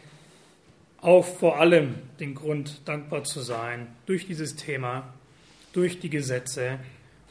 auch 1.01 1.23
vor 1.23 1.59
allem 1.59 1.93
den 2.19 2.33
Grund, 2.33 2.81
dankbar 2.85 3.25
zu 3.25 3.41
sein 3.41 3.85
durch 4.07 4.25
dieses 4.25 4.55
Thema, 4.55 5.13
durch 5.71 5.99
die 5.99 6.09
Gesetze. 6.09 6.79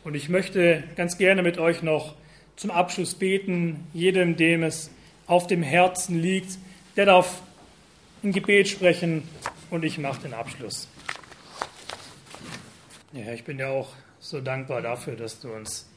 Und 0.04 0.14
ich 0.14 0.28
möchte 0.28 0.84
ganz 0.94 1.18
gerne 1.18 1.42
mit 1.42 1.58
euch 1.58 1.82
noch 1.82 2.14
zum 2.54 2.70
Abschluss 2.70 3.16
beten, 3.16 3.84
jedem, 3.94 4.36
dem 4.36 4.62
es 4.62 4.92
auf 5.26 5.48
dem 5.48 5.64
Herzen 5.64 6.22
liegt, 6.22 6.56
der 6.94 7.06
darf 7.06 7.42
ein 8.22 8.30
Gebet 8.30 8.68
sprechen 8.68 9.24
und 9.70 9.84
ich 9.84 9.98
mache 9.98 10.22
den 10.22 10.34
Abschluss. 10.34 10.86
Ja, 13.12 13.32
ich 13.32 13.44
bin 13.44 13.58
ja 13.58 13.68
auch 13.68 13.94
so 14.18 14.42
dankbar 14.42 14.82
dafür, 14.82 15.16
dass 15.16 15.40
du 15.40 15.50
uns 15.50 15.88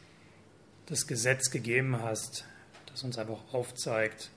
das 0.86 1.08
Gesetz 1.08 1.52
gegeben 1.52 2.02
hast, 2.02 2.46
das 2.86 3.04
uns 3.04 3.18
einfach 3.18 3.54
aufzeigt, 3.54 4.32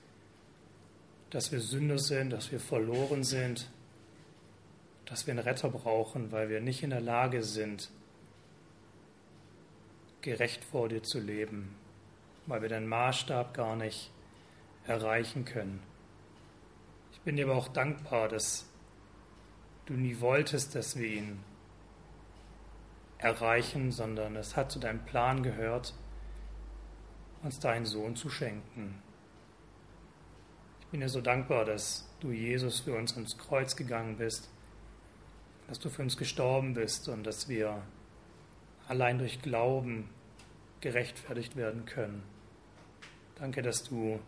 dass 1.29 1.53
wir 1.53 1.61
Sünder 1.61 1.99
sind, 1.99 2.31
dass 2.31 2.51
wir 2.51 2.59
verloren 2.59 3.23
sind, 3.23 3.69
dass 5.05 5.25
wir 5.25 5.31
einen 5.31 5.47
Retter 5.47 5.69
brauchen, 5.69 6.33
weil 6.33 6.49
wir 6.49 6.59
nicht 6.59 6.83
in 6.83 6.89
der 6.89 6.99
Lage 6.99 7.43
sind, 7.43 7.89
gerecht 10.19 10.65
vor 10.65 10.89
dir 10.89 11.01
zu 11.01 11.21
leben, 11.21 11.77
weil 12.45 12.61
wir 12.61 12.69
deinen 12.69 12.87
Maßstab 12.89 13.53
gar 13.53 13.77
nicht 13.77 14.11
erreichen 14.85 15.45
können. 15.45 15.81
Ich 17.13 17.21
bin 17.21 17.37
dir 17.37 17.45
aber 17.45 17.55
auch 17.55 17.69
dankbar, 17.69 18.27
dass 18.27 18.65
du 19.85 19.93
nie 19.93 20.19
wolltest, 20.19 20.75
dass 20.75 20.97
wir 20.97 21.07
ihn 21.07 21.39
erreichen, 23.17 23.91
sondern 23.91 24.35
es 24.35 24.55
hat 24.55 24.71
zu 24.71 24.79
deinem 24.79 25.03
Plan 25.05 25.43
gehört, 25.43 25.93
uns 27.43 27.59
deinen 27.59 27.85
Sohn 27.85 28.15
zu 28.15 28.29
schenken. 28.29 29.01
Ich 30.81 30.87
bin 30.87 31.01
dir 31.01 31.09
so 31.09 31.21
dankbar, 31.21 31.65
dass 31.65 32.09
du 32.19 32.31
Jesus 32.31 32.79
für 32.79 32.95
uns 32.95 33.13
ins 33.13 33.37
Kreuz 33.37 33.75
gegangen 33.75 34.17
bist, 34.17 34.49
dass 35.67 35.79
du 35.79 35.89
für 35.89 36.01
uns 36.01 36.17
gestorben 36.17 36.73
bist 36.73 37.07
und 37.09 37.23
dass 37.23 37.49
wir 37.49 37.81
allein 38.87 39.17
durch 39.17 39.41
Glauben 39.41 40.09
gerechtfertigt 40.81 41.55
werden 41.55 41.85
können. 41.85 42.23
Danke, 43.35 43.61
dass 43.61 43.83
du 43.83 44.19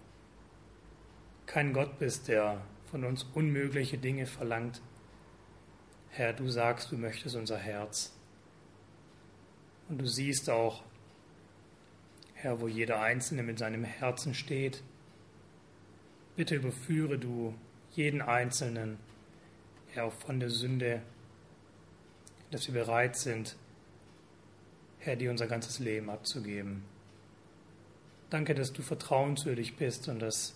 kein 1.46 1.74
Gott 1.74 2.00
bist, 2.00 2.28
der 2.28 2.62
von 2.90 3.04
uns 3.04 3.24
unmögliche 3.34 3.98
Dinge 3.98 4.26
verlangt. 4.26 4.82
Herr, 6.10 6.34
du 6.34 6.50
sagst, 6.50 6.92
du 6.92 6.98
möchtest 6.98 7.36
unser 7.36 7.58
Herz. 7.58 8.17
Und 9.90 10.00
du 10.00 10.06
siehst 10.06 10.50
auch, 10.50 10.84
Herr, 12.34 12.62
wo 12.62 12.68
jeder 12.68 13.02
Einzelne 13.02 13.42
mit 13.42 13.58
seinem 13.58 13.84
Herzen 13.84 14.34
steht. 14.34 14.84
Bitte 16.36 16.56
überführe 16.56 17.18
du 17.18 17.56
jeden 17.94 18.22
Einzelnen, 18.22 19.00
Herr, 19.94 20.06
auch 20.06 20.14
von 20.14 20.40
der 20.40 20.52
Sünde, 20.52 21.02
dass 22.52 22.68
wir 22.68 22.76
bereit 22.76 23.18
sind, 23.18 23.56
Herr, 25.00 25.16
dir 25.16 25.32
unser 25.32 25.48
ganzes 25.48 25.80
Leben 25.80 26.10
abzugeben. 26.10 26.84
Danke, 28.30 28.54
dass 28.54 28.72
du 28.72 28.82
vertrauenswürdig 28.82 29.78
bist 29.78 30.08
und 30.08 30.20
dass 30.20 30.54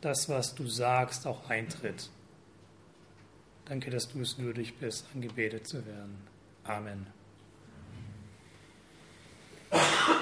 das, 0.00 0.28
was 0.28 0.54
du 0.54 0.66
sagst, 0.66 1.26
auch 1.26 1.48
eintritt. 1.48 2.10
Danke, 3.64 3.90
dass 3.90 4.08
du 4.08 4.20
es 4.20 4.38
würdig 4.38 4.76
bist, 4.78 5.06
angebetet 5.14 5.66
zu 5.66 5.86
werden. 5.86 6.18
Amen. 6.64 7.06
Ha 9.74 10.13